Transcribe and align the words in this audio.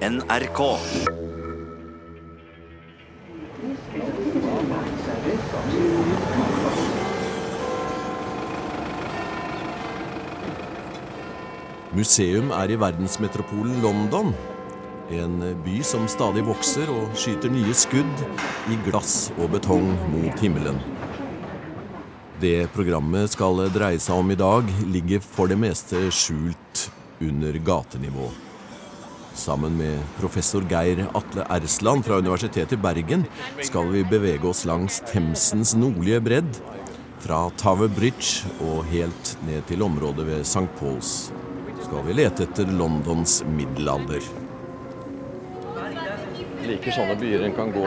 NRK. 0.00 0.60
Museum 11.92 12.48
er 12.48 12.72
i 12.72 12.78
verdensmetropolen 12.80 13.82
London. 13.84 14.32
En 15.12 15.36
by 15.66 15.82
som 15.84 16.08
stadig 16.08 16.46
vokser 16.48 16.88
og 16.88 17.12
skyter 17.12 17.52
nye 17.52 17.76
skudd 17.76 18.26
i 18.72 18.80
glass 18.88 19.34
og 19.36 19.52
betong 19.58 19.92
mot 20.14 20.40
himmelen. 20.40 20.80
Det 22.40 22.70
programmet 22.72 23.36
skal 23.36 23.66
dreie 23.68 24.00
seg 24.00 24.16
om 24.24 24.32
i 24.32 24.44
dag, 24.48 24.64
ligger 24.88 25.20
for 25.20 25.52
det 25.52 25.60
meste 25.60 26.08
skjult 26.08 26.88
under 27.20 27.60
gatenivå. 27.60 28.32
Sammen 29.40 29.78
med 29.78 30.02
professor 30.18 30.64
Geir 30.68 31.06
Atle 31.14 31.46
Ersland 31.48 32.04
fra 32.04 32.18
Universitetet 32.20 32.76
i 32.76 32.76
Bergen 32.76 33.22
skal 33.64 33.88
vi 33.88 34.02
bevege 34.04 34.44
oss 34.50 34.66
langs 34.68 34.98
Themsens 35.08 35.72
nordlige 35.80 36.20
bredd, 36.20 36.58
fra 37.24 37.38
Tower 37.60 37.88
Bridge 37.88 38.50
og 38.60 38.84
helt 38.92 39.32
ned 39.48 39.64
til 39.70 39.84
området 39.86 40.26
ved 40.28 40.44
St. 40.44 40.68
Pauls 40.76 41.30
skal 41.86 42.04
vi 42.04 42.18
lete 42.18 42.44
etter 42.44 42.68
Londons 42.68 43.40
middelalder. 43.56 44.28
liker 46.68 46.94
sånne 46.94 47.16
byer 47.18 47.48
en 47.48 47.56
kan 47.56 47.72
gå 47.72 47.86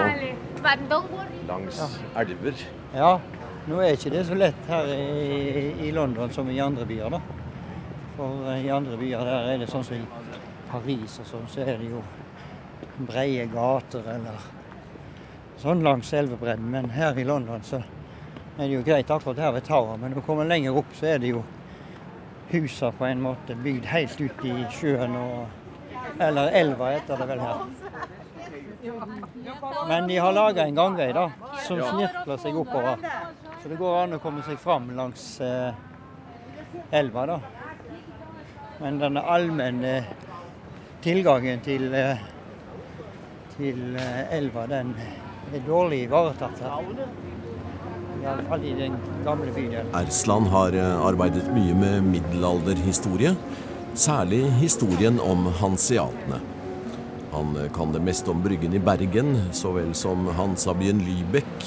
langs 1.47 1.79
elver. 2.17 2.65
Ja, 2.97 3.13
nå 3.69 3.79
er 3.79 3.93
ikke 3.93 4.11
det 4.17 4.25
så 4.25 4.41
lett 4.41 4.67
her 4.67 4.89
i, 4.97 5.69
i 5.85 5.93
London 5.95 6.33
som 6.33 6.49
i 6.49 6.59
andre 6.65 6.89
byer, 6.89 7.13
da. 7.13 7.21
For 8.17 8.49
eh, 8.49 8.65
i 8.65 8.73
andre 8.73 8.97
byer 8.99 9.23
der 9.29 9.53
er 9.53 9.61
det 9.61 9.69
sånn 9.71 9.85
som 9.85 10.01
i 10.01 10.22
Paris 10.73 11.19
og 11.21 11.29
sånn, 11.29 11.49
så 11.51 11.61
er 11.61 11.77
det 11.77 11.91
jo 11.91 12.01
breie 13.05 13.45
gater 13.51 14.05
eller 14.15 14.45
sånn 15.61 15.83
langs 15.85 16.09
elvebredden. 16.17 16.69
Men 16.73 16.89
her 16.95 17.17
i 17.19 17.25
London 17.27 17.61
så 17.65 17.83
er 18.57 18.65
det 18.65 18.71
jo 18.73 18.85
greit 18.85 19.11
akkurat 19.13 19.41
her 19.41 19.53
ved 19.55 19.67
Tower, 19.67 19.97
men 19.97 20.11
når 20.13 20.21
du 20.21 20.25
kommer 20.25 20.49
lenger 20.49 20.79
opp, 20.81 20.95
så 20.97 21.13
er 21.13 21.21
det 21.21 21.33
jo 21.33 21.43
husa 22.51 22.91
på 22.93 23.05
en 23.05 23.21
måte 23.21 23.55
bygd 23.57 23.85
helt 23.89 24.19
ut 24.21 24.45
i 24.45 24.63
sjøen 24.73 25.17
og 25.17 25.59
Eller 26.21 26.51
elva 26.53 26.91
heter 26.93 27.17
det 27.17 27.25
vel 27.25 27.39
her. 27.41 27.61
Men 29.87 30.07
de 30.07 30.17
har 30.21 30.35
laga 30.35 30.65
en 30.67 30.75
gangvei 30.77 31.07
da, 31.15 31.23
som 31.65 31.79
snirkler 31.81 32.37
seg 32.37 32.59
oppover. 32.59 33.01
Så 33.63 33.71
det 33.71 33.79
går 33.79 33.97
an 34.03 34.13
å 34.13 34.19
komme 34.21 34.43
seg 34.45 34.59
fram 34.61 34.91
langs 34.93 35.23
eh, 35.41 35.73
elva, 36.93 37.25
da. 37.31 37.39
Men 38.83 38.99
den 39.01 39.17
allmenne 39.17 39.95
tilgangen 41.03 41.59
til, 41.63 41.89
eh, 41.93 42.21
til 43.57 43.97
eh, 43.99 44.21
elva, 44.37 44.65
den 44.71 44.93
er 45.53 45.65
dårlig 45.67 46.05
ivaretatt 46.07 46.63
her. 46.63 47.03
Iallfall 48.23 48.63
i 48.63 48.71
den 48.77 48.95
gamle 49.25 49.51
bydelen. 49.51 49.91
Ersland 49.99 50.47
har 50.53 50.77
eh, 50.79 51.05
arbeidet 51.09 51.49
mye 51.51 51.75
med 51.75 52.07
middelalderhistorie, 52.07 53.35
særlig 53.99 54.45
historien 54.61 55.19
om 55.19 55.49
hanseatene. 55.59 56.39
Han 57.33 57.55
kan 57.73 57.89
det 57.91 58.03
meste 58.05 58.29
om 58.29 58.43
Bryggen 58.45 58.75
i 58.77 58.81
Bergen, 58.81 59.33
så 59.57 59.71
vel 59.73 59.95
som 59.97 60.27
Hansabyen 60.37 60.99
Lybekk, 61.01 61.65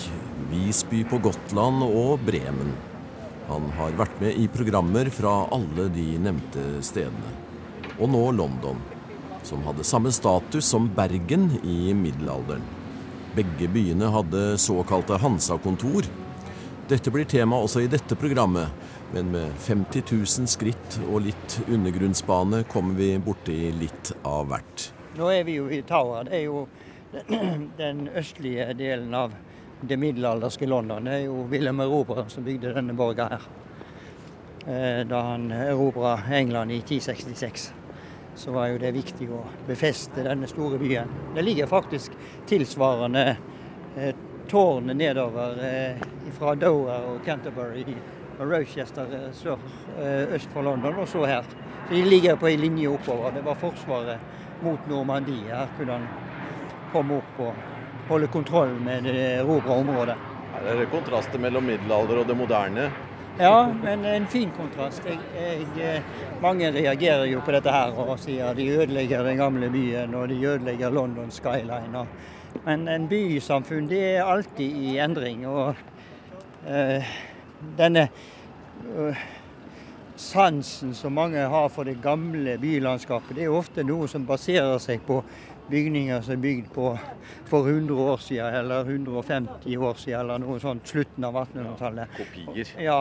Visby 0.52 1.02
på 1.10 1.18
Gotland 1.24 1.82
og 1.88 2.22
Bremen. 2.22 2.70
Han 3.50 3.66
har 3.74 3.98
vært 3.98 4.20
med 4.22 4.38
i 4.38 4.46
programmer 4.50 5.10
fra 5.10 5.40
alle 5.54 5.88
de 5.94 6.06
nevnte 6.22 6.68
stedene. 6.86 7.34
Og 7.98 8.12
nå 8.12 8.22
London, 8.38 8.78
som 9.46 9.62
hadde 9.62 9.86
samme 9.86 10.10
status 10.12 10.66
som 10.74 10.88
Bergen 10.96 11.48
i 11.62 11.94
middelalderen. 11.94 12.64
Begge 13.36 13.68
byene 13.68 14.08
hadde 14.10 14.44
såkalte 14.58 15.18
Hansa-kontor. 15.22 16.08
Dette 16.88 17.10
blir 17.14 17.26
tema 17.30 17.58
også 17.62 17.82
i 17.84 17.90
dette 17.90 18.16
programmet, 18.18 18.70
men 19.14 19.30
med 19.34 19.54
50 19.62 20.02
000 20.10 20.50
skritt 20.50 20.98
og 21.06 21.24
litt 21.26 21.58
undergrunnsbane 21.66 22.64
kommer 22.70 22.98
vi 22.98 23.12
borti 23.22 23.58
litt 23.74 24.12
av 24.26 24.48
hvert. 24.50 24.88
Nå 25.18 25.30
er 25.32 25.44
vi 25.48 25.58
jo 25.60 25.68
i 25.72 25.82
Tower. 25.86 26.26
Det 26.26 26.40
er 26.40 26.46
jo 26.46 26.66
den 27.82 28.06
østlige 28.18 28.72
delen 28.78 29.14
av 29.14 29.34
det 29.80 29.98
middelalderske 30.00 30.66
London. 30.66 31.06
Det 31.06 31.20
er 31.20 31.24
jo 31.28 31.44
Wilhelm 31.50 31.80
Erobreren 31.84 32.30
som 32.32 32.44
bygde 32.46 32.74
denne 32.76 32.96
borga 32.98 33.28
her. 33.34 33.46
Eh, 34.66 35.02
Da 35.06 35.22
han 35.30 35.50
erobra 35.52 36.16
England 36.32 36.72
i 36.72 36.80
1066, 36.82 37.70
så 38.36 38.52
var 38.52 38.68
jo 38.68 38.78
det 38.78 38.92
viktig 38.92 39.28
å 39.32 39.42
befeste 39.66 40.24
denne 40.26 40.48
store 40.50 40.78
byen. 40.78 41.08
Det 41.34 41.44
ligger 41.44 41.70
faktisk 41.70 42.12
tilsvarende 42.48 43.24
eh, 43.96 44.14
tårn 44.48 44.92
nedover 44.92 45.56
eh, 45.64 46.04
fra 46.38 46.54
Dover 46.54 47.08
og 47.10 47.24
Canterbury 47.24 47.84
og 48.38 48.50
Rochester 48.50 49.14
eh, 49.16 49.30
sør, 49.34 49.58
eh, 49.98 50.34
øst 50.36 50.52
for 50.52 50.62
London, 50.62 51.00
og 51.00 51.08
så 51.08 51.24
her. 51.26 51.48
Så 51.88 51.94
de 51.94 52.04
ligger 52.04 52.36
på 52.36 52.48
en 52.48 52.60
linje 52.60 52.88
oppover. 52.88 53.32
Det 53.34 53.44
var 53.46 53.54
forsvaret 53.54 54.62
mot 54.62 54.88
Normandie. 54.88 55.48
Her 55.48 55.72
kunne 55.78 55.98
han 55.98 56.08
komme 56.92 57.20
opp 57.20 57.40
og 57.40 58.08
holde 58.08 58.30
kontroll 58.30 58.74
med 58.80 59.04
det 59.08 59.16
erobra 59.40 59.80
området. 59.80 60.16
Her 60.56 60.70
er 60.72 60.86
det 60.86 61.40
mellom 61.40 61.64
middelalder 61.64 62.22
og 62.22 62.26
det 62.26 62.36
moderne. 62.36 62.90
Ja, 63.38 63.72
men 63.82 64.04
en 64.04 64.26
fin 64.26 64.50
kontrast. 64.56 65.02
Jeg, 65.04 65.18
jeg, 65.36 65.66
eh, 65.84 66.04
mange 66.40 66.70
reagerer 66.72 67.26
jo 67.28 67.42
på 67.44 67.52
dette 67.52 67.68
her 67.68 67.92
og 68.00 68.14
sier 68.22 68.56
de 68.56 68.64
ødelegger 68.72 69.26
den 69.26 69.36
gamle 69.36 69.68
byen 69.68 70.14
og 70.16 70.30
de 70.30 70.38
ødelegger 70.40 70.94
London 70.94 71.28
skyline. 71.30 72.06
Men 72.64 72.88
en 72.88 73.04
bysamfunn 73.10 73.90
det 73.90 74.00
er 74.14 74.24
alltid 74.24 74.78
i 74.80 74.96
endring. 75.04 75.44
Og 75.46 75.76
uh, 76.64 77.10
denne 77.76 78.06
uh, 78.96 79.26
sansen 80.16 80.94
som 80.96 81.12
mange 81.12 81.44
har 81.44 81.68
for 81.68 81.84
det 81.84 81.98
gamle 82.00 82.56
bylandskapet, 82.62 83.36
det 83.36 83.44
er 83.44 83.52
ofte 83.52 83.84
noe 83.84 84.08
som 84.08 84.24
baserer 84.24 84.78
seg 84.80 85.04
på 85.04 85.20
bygninger 85.70 86.22
som 86.22 86.36
er 86.36 86.42
bygd 86.42 86.68
på 86.74 86.92
for 87.46 87.68
100 87.68 88.02
år 88.12 88.22
siden, 88.22 88.54
eller 88.60 88.84
150 88.84 89.76
år 89.76 89.98
siden, 90.02 90.20
eller 90.20 90.42
noe 90.42 90.60
sånt 90.62 90.86
slutten 90.88 91.26
av 91.26 91.40
1800-tallet. 91.42 92.16
Kopier. 92.18 92.72
Ja, 92.82 93.00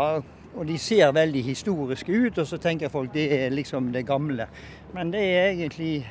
og 0.55 0.67
de 0.69 0.77
ser 0.79 1.11
veldig 1.15 1.41
historiske 1.43 2.11
ut, 2.11 2.37
og 2.39 2.47
så 2.47 2.59
tenker 2.61 2.93
folk 2.93 3.11
det 3.13 3.25
er 3.35 3.49
liksom 3.53 3.91
det 3.95 4.05
gamle. 4.07 4.47
Men 4.95 5.11
det 5.13 5.23
er 5.35 5.49
egentlig 5.51 6.05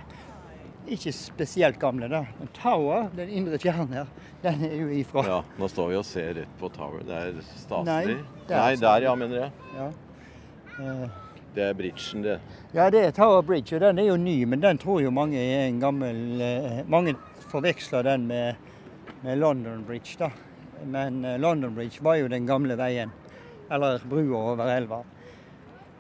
ikke 0.85 1.13
spesielt 1.17 1.79
gamle, 1.81 2.09
da. 2.13 2.25
Men 2.39 2.51
Tower, 2.57 3.09
den 3.17 3.33
indre 3.33 3.59
kjernen 3.61 3.95
her, 3.97 4.11
den 4.45 4.65
er 4.69 4.75
jo 4.83 4.89
ifra 4.93 5.25
Ja, 5.25 5.41
nå 5.59 5.69
står 5.73 5.95
vi 5.95 6.01
og 6.01 6.05
ser 6.09 6.35
rett 6.43 6.57
på 6.61 6.69
Tower. 6.75 7.01
Det 7.09 7.21
er 7.31 7.39
staselig. 7.57 8.19
Nei, 8.19 8.45
der 8.51 8.59
Nei, 8.61 8.73
der 8.85 9.07
ja, 9.09 9.15
mener 9.17 9.47
jeg. 9.47 9.53
Ja. 9.79 9.91
Eh, 10.85 11.24
Det 11.55 11.63
er 11.63 11.75
bridgen, 11.79 12.23
det. 12.25 12.41
Ja, 12.75 12.89
det 12.91 13.05
er 13.05 13.13
Tower 13.15 13.43
Bridge, 13.43 13.77
og 13.77 13.81
den 13.85 13.99
er 13.99 14.09
jo 14.09 14.17
ny, 14.19 14.45
men 14.45 14.63
den 14.63 14.79
tror 14.79 15.01
jo 15.05 15.13
mange 15.15 15.39
er 15.39 15.69
en 15.69 15.81
gammel 15.81 16.41
eh, 16.43 16.81
Mange 16.91 17.15
forveksler 17.53 18.03
den 18.03 18.27
med, 18.27 18.55
med 19.23 19.39
London 19.39 19.85
Bridge, 19.87 20.17
da. 20.19 20.31
Men 20.85 21.25
eh, 21.25 21.39
London 21.39 21.75
Bridge 21.75 22.03
var 22.03 22.19
jo 22.19 22.27
den 22.29 22.47
gamle 22.47 22.75
veien, 22.79 23.13
eller 23.71 24.03
brua 24.11 24.41
over 24.53 24.73
elva. 24.75 25.05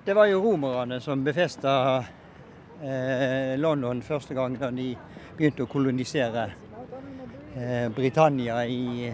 Det 0.05 0.15
var 0.15 0.27
jo 0.27 0.43
romerne 0.43 0.99
som 1.01 1.23
befesta 1.25 2.05
eh, 2.83 3.55
London 3.59 4.03
første 4.03 4.35
gang 4.35 4.59
da 4.59 4.73
de 4.75 4.91
begynte 5.37 5.65
å 5.65 5.71
kolonisere 5.71 6.49
eh, 7.55 7.87
Britannia 7.95 8.59
i 8.67 9.13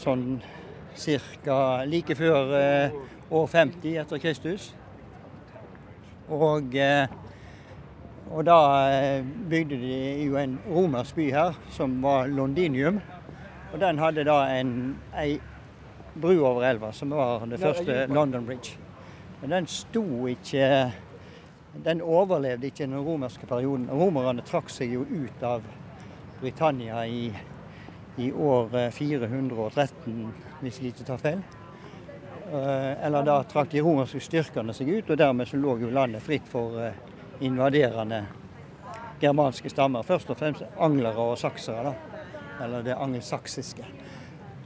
sånn 0.00 0.40
ca. 1.44 1.84
like 1.84 2.16
før 2.16 2.56
eh, 2.56 2.98
år 3.30 3.46
50 3.46 4.00
etter 4.00 4.18
Kristus. 4.24 4.72
Og, 6.28 6.74
eh, 6.74 7.06
og 8.30 8.46
da 8.46 8.58
eh, 8.90 9.26
bygde 9.50 9.78
de 9.78 9.98
jo 10.24 10.38
en 10.40 10.58
romersk 10.66 11.14
by 11.14 11.28
her, 11.32 11.58
som 11.70 12.02
var 12.02 12.26
Londinium. 12.26 13.00
Og 13.72 13.80
den 13.80 13.98
hadde 13.98 14.24
da 14.26 14.40
en, 14.58 14.96
ei 15.14 15.38
bru 16.20 16.40
over 16.44 16.64
elva, 16.64 16.92
som 16.92 17.10
var 17.10 17.46
det 17.46 17.60
første 17.60 18.06
London 18.06 18.46
Bridge. 18.46 18.78
Men 19.40 19.50
den 19.50 19.66
sto 19.66 20.26
ikke 20.26 20.92
Den 21.84 22.00
overlevde 22.00 22.66
ikke 22.66 22.86
den 22.86 22.96
romerske 22.96 23.46
perioden. 23.46 23.90
Romerne 23.92 24.40
trakk 24.42 24.70
seg 24.72 24.94
jo 24.94 25.02
ut 25.04 25.42
av 25.44 25.60
Britannia 26.40 27.02
i, 27.04 27.26
i 28.16 28.30
år 28.32 28.72
eh, 28.80 28.92
413, 28.96 30.32
hvis 30.62 30.80
jeg 30.80 30.94
ikke 30.94 31.04
tar 31.04 31.20
feil. 31.20 31.42
Eh, 32.52 33.06
Eller 33.06 33.22
da 33.22 33.42
trakk 33.42 33.70
de 33.70 33.80
romerske 33.82 34.20
styrkene 34.22 34.74
seg 34.74 34.88
ut, 34.92 35.10
og 35.10 35.18
dermed 35.18 35.48
så 35.50 35.58
lå 35.58 35.78
jo 35.82 35.90
landet 35.90 36.22
fritt 36.22 36.46
for 36.46 36.78
eh, 36.78 36.98
invaderende 37.42 38.20
germanske 39.20 39.70
stammer. 39.72 40.06
Først 40.06 40.30
og 40.30 40.38
fremst 40.38 40.62
anglere 40.78 41.26
og 41.32 41.38
saksere, 41.40 41.90
da. 41.90 42.22
Eller 42.64 42.86
det 42.86 42.94
angelsaksiske. 42.96 43.84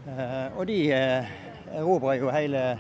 Eh, 0.09 0.59
Og 0.59 0.67
de 0.67 0.79
erobra 0.93 2.17
jo 2.19 2.31
hele 2.31 2.79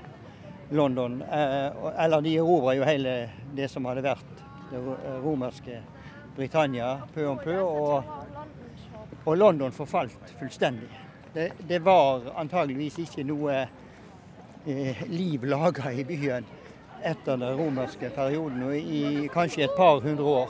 London. 0.71 1.23
Eller 1.23 2.21
de 2.21 2.37
erobra 2.39 2.75
jo 2.77 2.85
hele 2.85 3.15
det 3.57 3.71
som 3.71 3.89
hadde 3.89 4.05
vært 4.05 4.45
det 4.71 4.81
romerske 5.25 5.81
Britannia 6.37 6.93
pø 7.15 7.25
om 7.27 7.39
pø, 7.43 7.57
og, 7.59 8.05
og 9.25 9.37
London 9.37 9.73
forfalt 9.75 10.35
fullstendig. 10.39 10.91
Det, 11.35 11.49
det 11.67 11.81
var 11.83 12.23
antageligvis 12.39 13.01
ikke 13.03 13.25
noe 13.27 13.65
liv 15.09 15.45
laga 15.45 15.93
i 15.93 16.05
byen 16.05 16.45
etter 17.05 17.37
den 17.37 17.57
romerske 17.57 18.11
perioden, 18.13 18.63
og 18.63 18.77
i 18.77 19.29
kanskje 19.33 19.65
et 19.65 19.77
par 19.77 20.01
hundre 20.05 20.25
år. 20.25 20.49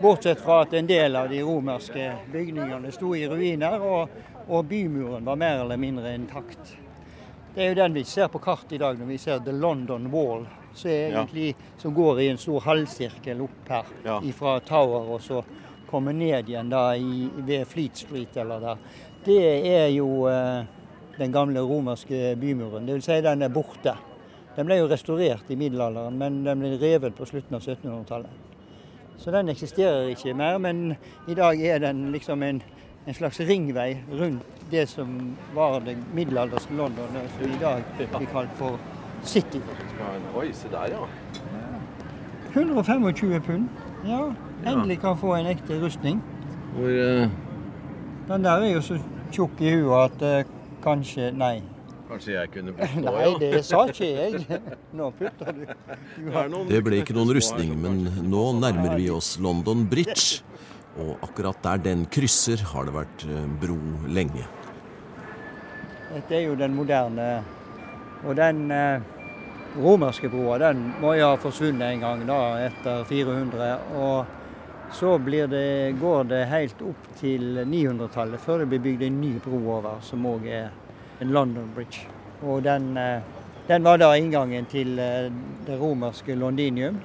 Bortsett 0.00 0.40
fra 0.42 0.60
at 0.62 0.72
en 0.74 0.86
del 0.86 1.16
av 1.16 1.28
de 1.30 1.40
romerske 1.42 2.12
bygningene 2.32 2.92
sto 2.94 3.14
i 3.18 3.26
ruiner, 3.30 3.82
og, 3.82 4.08
og 4.48 4.64
bymuren 4.70 5.24
var 5.26 5.36
mer 5.40 5.64
eller 5.64 5.76
mindre 5.80 6.14
intakt. 6.14 6.76
Det 7.54 7.62
er 7.62 7.68
jo 7.72 7.78
den 7.78 7.94
vi 7.94 8.04
ser 8.04 8.28
på 8.28 8.38
kart 8.42 8.72
i 8.74 8.78
dag 8.82 8.98
når 8.98 9.06
vi 9.12 9.18
ser 9.22 9.42
The 9.42 9.52
London 9.54 10.08
Wall, 10.10 10.46
som, 10.74 10.90
egentlig, 10.90 11.52
som 11.78 11.94
går 11.94 12.20
i 12.20 12.28
en 12.32 12.38
stor 12.42 12.60
halvsirkel 12.66 13.42
opp 13.44 13.68
her 13.70 13.90
Ja. 14.04 14.20
fra 14.34 14.56
Tower 14.60 15.10
og 15.14 15.20
så 15.22 15.44
kommer 15.90 16.12
ned 16.12 16.48
igjen 16.50 16.70
da 16.72 16.96
i, 16.98 17.28
ved 17.46 17.66
Fleet 17.70 17.96
Street 17.96 18.36
eller 18.36 18.60
der. 18.60 18.78
Det 19.24 19.44
er 19.70 19.86
jo 19.94 20.26
eh, 20.26 20.64
den 21.18 21.32
gamle 21.32 21.60
romerske 21.60 22.36
bymuren. 22.40 22.86
Det 22.86 22.94
vil 22.98 23.02
si 23.02 23.20
den 23.22 23.42
er 23.42 23.52
borte. 23.52 23.94
Den 24.56 24.66
ble 24.66 24.78
jo 24.78 24.88
restaurert 24.90 25.50
i 25.50 25.58
middelalderen, 25.58 26.18
men 26.18 26.42
den 26.46 26.62
ble 26.62 26.76
revet 26.78 27.16
på 27.16 27.26
slutten 27.26 27.56
av 27.58 27.62
1700-tallet. 27.62 28.42
Så 29.18 29.30
den 29.30 29.48
eksisterer 29.48 30.10
ikke 30.10 30.34
mer, 30.34 30.58
men 30.58 30.96
i 31.30 31.34
dag 31.34 31.60
er 31.62 31.78
den 31.82 32.08
liksom 32.12 32.42
en, 32.42 32.62
en 33.06 33.14
slags 33.14 33.40
ringvei 33.40 33.96
rundt 34.12 34.54
det 34.70 34.86
som 34.90 35.36
var 35.54 35.80
det 35.84 35.96
middelalderske 36.14 36.74
London, 36.74 37.18
som 37.36 37.50
i 37.50 37.58
dag 37.60 37.82
blir 37.96 38.26
kalt 38.32 38.54
for 38.58 38.78
City. 39.22 39.60
Oi, 40.36 40.52
se 40.52 40.68
der, 40.72 40.88
ja. 40.92 41.06
125 42.54 43.42
pund. 43.42 43.68
Ja, 44.06 44.32
endelig 44.66 45.00
kan 45.00 45.16
få 45.18 45.34
en 45.34 45.46
ekte 45.46 45.80
rustning. 45.82 46.22
Hvor 46.74 46.88
eh, 46.88 47.28
Den 48.28 48.44
der 48.44 48.50
er 48.50 48.72
jo 48.74 48.82
så 48.82 48.98
tjukk 49.32 49.60
i 49.60 49.72
huet 49.74 50.04
at 50.04 50.22
eh, 50.22 50.52
kanskje 50.84 51.30
Nei. 51.34 51.58
Kanskje 52.08 52.34
jeg 52.36 52.50
kunne 52.52 52.72
blitt 52.76 52.98
nå, 53.00 53.12
Nei, 53.16 53.30
det 53.40 53.62
sa 53.66 53.84
ikke 53.88 54.08
jeg. 54.10 54.60
Nå 54.98 55.08
putter 55.18 55.56
du. 55.56 55.64
Det 56.68 56.82
ble 56.84 57.00
ikke 57.00 57.16
noen 57.16 57.32
rustning, 57.36 57.72
men 57.80 58.04
nå 58.28 58.44
nærmer 58.60 58.98
vi 58.98 59.08
oss 59.12 59.34
London 59.42 59.86
Bridge. 59.90 60.44
Og 61.00 61.16
akkurat 61.26 61.58
der 61.64 61.80
den 61.88 62.04
krysser, 62.06 62.60
har 62.70 62.86
det 62.86 62.94
vært 62.94 63.24
eh, 63.26 63.48
bro 63.58 63.78
lenge. 64.06 64.44
Dette 66.12 66.36
er 66.36 66.44
jo 66.44 66.54
den 66.60 66.76
moderne. 66.76 67.26
Og 68.22 68.36
den 68.38 68.68
eh, 68.70 69.02
romerske 69.74 70.30
broa 70.30 70.60
den 70.62 70.84
må 71.02 71.16
jo 71.18 71.32
ha 71.32 71.40
forsvunnet 71.40 71.96
en 71.96 72.04
gang 72.04 72.22
da, 72.28 72.38
etter 72.68 73.02
400. 73.08 73.72
Og 73.98 74.43
så 74.92 75.18
det, 75.18 75.96
går 76.00 76.24
det 76.24 76.44
helt 76.44 76.82
opp 76.82 77.06
til 77.18 77.64
900-tallet 77.66 78.40
før 78.40 78.62
det 78.62 78.66
blir 78.72 78.82
bygd 78.84 79.02
en 79.02 79.20
ny 79.20 79.32
bro 79.42 79.58
over, 79.78 80.00
som 80.00 80.26
òg 80.26 80.46
er 80.46 80.70
en 81.20 81.32
London 81.32 81.70
Bridge. 81.74 82.06
Og 82.42 82.62
den, 82.62 82.96
eh, 82.96 83.22
den 83.68 83.82
var 83.82 83.98
da 83.98 84.14
inngangen 84.16 84.66
til 84.66 84.98
eh, 84.98 85.30
det 85.66 85.80
romerske 85.80 86.34
Londinium 86.34 87.00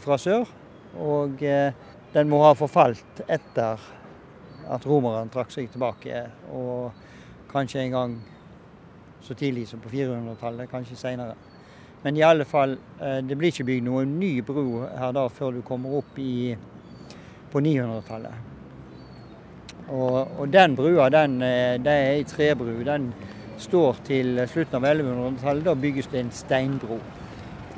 fra 0.00 0.18
sør. 0.18 0.46
Og 0.98 1.42
eh, 1.42 1.72
den 2.12 2.28
må 2.28 2.42
ha 2.44 2.52
forfalt 2.54 3.22
etter 3.28 3.80
at 4.72 4.86
romerne 4.86 5.30
trakk 5.32 5.50
seg 5.50 5.70
tilbake. 5.72 6.26
Og 6.52 6.92
kanskje 7.52 7.86
en 7.86 7.96
gang 7.96 8.18
så 9.22 9.34
tidlig 9.34 9.68
som 9.68 9.80
på 9.80 9.88
400-tallet, 9.88 10.70
kanskje 10.70 10.98
senere. 10.98 11.34
Men 12.02 12.16
i 12.16 12.24
alle 12.26 12.44
fall, 12.44 12.74
det 13.22 13.36
blir 13.38 13.52
ikke 13.52 13.68
bygd 13.68 13.84
noen 13.86 14.16
ny 14.18 14.40
bro 14.42 14.80
her 14.90 15.12
da 15.14 15.28
før 15.30 15.52
du 15.54 15.60
kommer 15.62 16.00
opp 16.00 16.16
i, 16.18 16.56
på 17.52 17.60
900-tallet. 17.60 18.48
Og, 19.92 20.28
og 20.40 20.48
den 20.48 20.76
brua, 20.76 21.08
den, 21.12 21.42
eh, 21.42 21.76
det 21.82 21.92
er 21.92 22.12
ei 22.16 22.24
trebru. 22.24 22.74
Den 22.86 23.10
står 23.60 23.98
til 24.06 24.40
slutten 24.48 24.78
av 24.78 24.86
1100-tallet. 24.88 25.64
Da 25.66 25.74
bygges 25.74 26.08
det 26.12 26.22
en 26.22 26.32
steinbro. 26.32 26.98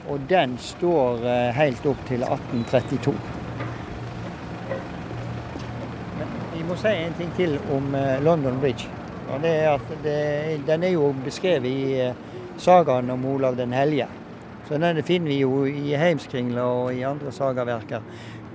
Og 0.08 0.26
den 0.28 0.58
står 0.60 1.24
eh, 1.24 1.50
helt 1.56 1.86
opp 1.90 2.04
til 2.08 2.22
1832. 2.22 3.14
Men 6.18 6.36
vi 6.52 6.66
må 6.68 6.76
si 6.78 6.92
en 6.92 7.16
ting 7.18 7.32
til 7.38 7.56
om 7.74 7.94
eh, 7.98 8.20
London 8.22 8.60
Bridge. 8.62 8.90
Og 9.32 9.40
det 9.42 9.54
er 9.64 9.72
at 9.72 9.96
det, 10.04 10.18
den 10.68 10.84
er 10.84 10.94
jo 10.94 11.08
beskrevet 11.24 11.66
i 11.66 12.12
sagaen 12.60 13.10
om 13.10 13.24
Olav 13.26 13.56
den 13.56 13.72
hellige. 13.72 14.06
Så 14.68 14.78
den 14.78 15.02
finner 15.02 15.28
vi 15.28 15.40
jo 15.40 15.64
i 15.66 15.96
Heimskringla 15.98 16.62
og 16.64 16.94
i 16.94 17.02
andre 17.04 17.32
sagaverker 17.32 18.04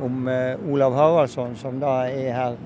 om 0.01 0.28
eh, 0.28 0.72
Olav 0.72 0.96
Haraldsson, 0.96 1.56
som 1.56 1.80
da 1.81 2.04
er 2.10 2.34
her 2.34 2.60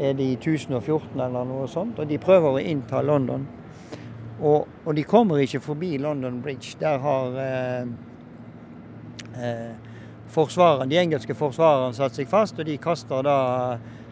er 0.00 0.14
det 0.16 0.24
i 0.24 0.36
1014 0.38 1.20
eller 1.20 1.44
noe 1.44 1.68
sånt. 1.68 1.98
Og 1.98 2.08
de 2.08 2.18
prøver 2.18 2.56
å 2.56 2.62
innta 2.62 3.02
London. 3.04 3.46
Og, 4.40 4.68
og 4.86 4.94
de 4.96 5.04
kommer 5.04 5.42
ikke 5.42 5.60
forbi 5.60 5.96
London 6.00 6.40
Bridge. 6.42 6.76
Der 6.80 6.98
har 7.02 7.40
eh, 7.44 7.82
eh, 9.36 10.86
de 10.88 10.98
engelske 10.98 11.34
forsvarerne 11.34 11.94
satt 11.94 12.16
seg 12.16 12.28
fast, 12.30 12.58
og 12.58 12.66
de 12.66 12.78
kaster 12.80 13.22
da 13.26 13.38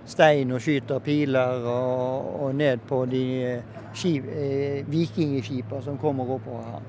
stein 0.09 0.53
og 0.53 0.63
skyter 0.65 1.01
piler 1.05 1.65
og, 1.69 2.29
og 2.43 2.55
ned 2.57 2.85
på 2.89 3.05
de 3.11 3.25
eh, 3.45 3.81
skip, 3.93 4.27
eh, 4.33 4.85
vikingskipene 4.89 5.83
som 5.85 5.99
kommer 6.01 6.31
oppover 6.39 6.65
her. 6.73 6.87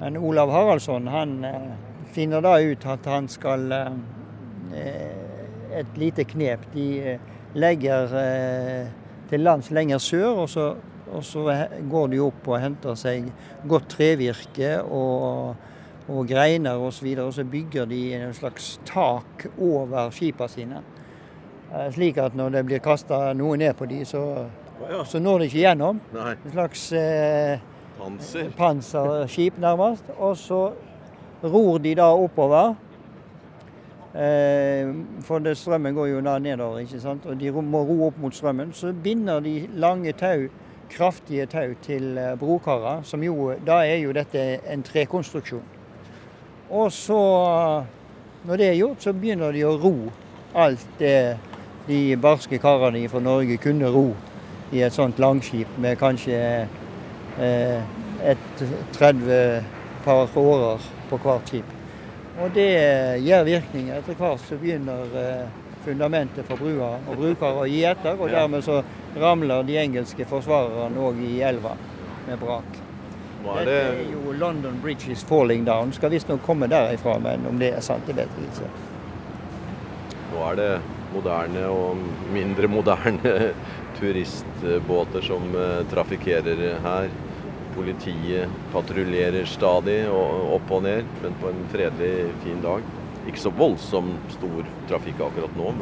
Men 0.00 0.16
Olav 0.16 0.50
Haraldsson 0.52 1.08
han 1.12 1.36
eh, 1.44 1.72
finner 2.14 2.44
da 2.44 2.56
ut 2.60 2.86
at 2.86 3.06
han 3.10 3.28
skal 3.28 3.72
Et 5.74 5.96
lite 5.98 6.24
knep. 6.30 6.66
De 6.74 6.86
eh, 6.98 7.18
legger 7.54 8.14
eh, 8.20 8.90
til 9.30 9.40
lands 9.46 9.70
lenger 9.74 9.98
sør, 9.98 10.44
og 10.44 10.48
så, 10.48 10.68
og 11.10 11.24
så 11.24 11.46
går 11.90 12.10
de 12.12 12.20
opp 12.22 12.48
og 12.48 12.60
henter 12.62 12.98
seg 12.98 13.30
godt 13.68 13.88
trevirke 13.96 14.76
og, 14.82 15.56
og 16.08 16.28
greiner 16.28 16.78
osv. 16.78 16.86
Og, 16.86 16.92
så 16.94 17.04
videre, 17.08 17.26
og 17.26 17.34
så 17.34 17.44
bygger 17.44 17.88
de 17.90 18.02
en 18.18 18.34
slags 18.34 18.74
tak 18.86 19.48
over 19.58 20.10
skipene 20.14 20.50
sine. 20.52 20.82
Eh, 21.74 21.90
Slik 21.94 22.18
at 22.22 22.36
når 22.38 22.58
det 22.58 22.66
blir 22.68 22.82
kasta 22.84 23.32
noe 23.34 23.58
ned 23.58 23.74
på 23.78 23.88
de, 23.90 24.04
så, 24.06 24.24
så 25.06 25.22
når 25.22 25.42
det 25.42 25.50
ikke 25.50 25.64
gjennom. 25.64 26.00
En 26.14 26.54
slags 26.54 26.88
eh, 26.92 27.58
panserskip, 28.58 29.58
nærmest. 29.58 30.10
Og 30.18 30.36
så 30.38 30.64
ror 31.44 31.78
de 31.78 31.94
da 31.98 32.10
oppover. 32.14 32.74
Eh, 34.14 34.94
for 35.26 35.38
det, 35.38 35.56
strømmen 35.58 35.94
går 35.94 36.06
jo 36.06 36.20
da 36.22 36.38
nedover, 36.38 36.78
ikke 36.78 37.00
sant? 37.02 37.26
og 37.26 37.40
de 37.40 37.50
må 37.50 37.82
ro 37.82 37.96
opp 38.06 38.18
mot 38.22 38.34
strømmen. 38.34 38.72
Så 38.72 38.92
binder 38.92 39.40
de 39.40 39.68
lange 39.74 40.12
tau, 40.12 40.46
kraftige 40.90 41.46
tau, 41.46 41.74
til 41.82 42.18
eh, 42.18 42.36
brokarer, 42.38 43.02
som 43.02 43.22
jo 43.22 43.52
Da 43.66 43.82
er 43.82 43.96
jo 43.96 44.12
dette 44.12 44.60
en 44.70 44.82
trekonstruksjon. 44.82 45.64
Og 46.70 46.92
så, 46.92 47.18
når 48.44 48.56
det 48.56 48.68
er 48.68 48.78
gjort, 48.78 49.02
så 49.02 49.12
begynner 49.12 49.52
de 49.52 49.64
å 49.64 49.74
ro 49.82 49.96
alt 50.54 50.86
det 50.98 51.36
de 51.88 52.16
barske 52.16 52.58
karene 52.58 53.08
fra 53.08 53.20
Norge 53.20 53.58
kunne 53.60 53.90
ro 53.92 54.06
i 54.72 54.80
et 54.82 54.94
sånt 54.94 55.18
langskip 55.18 55.68
med 55.78 55.98
kanskje 56.00 56.38
eh, 57.38 57.82
et 58.24 58.66
30 58.94 59.64
par 60.04 60.38
årer 60.38 60.92
på 61.10 61.18
hvert 61.18 61.50
skip. 61.50 61.73
Og 62.42 62.50
det 62.54 62.70
gir 63.22 63.44
virkning. 63.46 63.90
Etter 63.94 64.16
hvert 64.18 64.42
så 64.42 64.58
begynner 64.58 65.18
eh, 65.20 65.44
fundamentet 65.84 66.48
for 66.48 66.58
brua 66.58 66.96
og 66.98 67.18
brukere 67.20 67.62
å 67.62 67.68
gi 67.70 67.84
etter, 67.86 68.16
og 68.18 68.32
dermed 68.32 68.64
så 68.66 68.80
ramler 69.20 69.62
de 69.68 69.78
engelske 69.78 70.26
forsvarerne 70.26 70.98
òg 70.98 71.20
i 71.22 71.36
elva 71.46 71.76
med 72.26 72.40
brak. 72.40 72.80
Dette 73.44 73.64
det 73.68 73.76
er 73.76 74.02
jo 74.08 74.32
London 74.40 74.80
Bridge 74.82 75.12
is 75.12 75.22
falling 75.28 75.66
down. 75.66 75.92
Skal 75.92 76.10
visstnok 76.14 76.42
komme 76.46 76.66
derifra, 76.70 77.18
men 77.22 77.44
om 77.46 77.60
det 77.60 77.74
er 77.76 77.84
sant, 77.84 78.06
det 78.08 78.16
vet 78.16 78.38
vi 78.38 78.48
ikke. 78.48 78.70
Nå 80.32 80.44
er 80.48 80.58
det 80.58 80.70
moderne 81.14 81.66
og 81.70 82.00
mindre 82.34 82.70
moderne 82.72 83.34
turistbåter 84.00 85.22
som 85.22 85.54
eh, 85.54 85.84
trafikkerer 85.92 86.64
her. 86.82 87.12
Politiet 87.74 88.50
patruljerer 88.72 89.46
stadig 89.50 90.04
opp 90.10 90.70
og 90.74 90.84
ned, 90.86 91.08
men 91.22 91.38
på 91.40 91.50
en 91.50 91.62
fredelig, 91.72 92.30
fin 92.44 92.60
dag. 92.62 92.84
Ikke 93.24 93.40
så 93.40 93.52
voldsomt 93.56 94.34
stor 94.36 94.68
trafikk 94.90 95.22
akkurat 95.26 95.56
nå. 95.58 95.72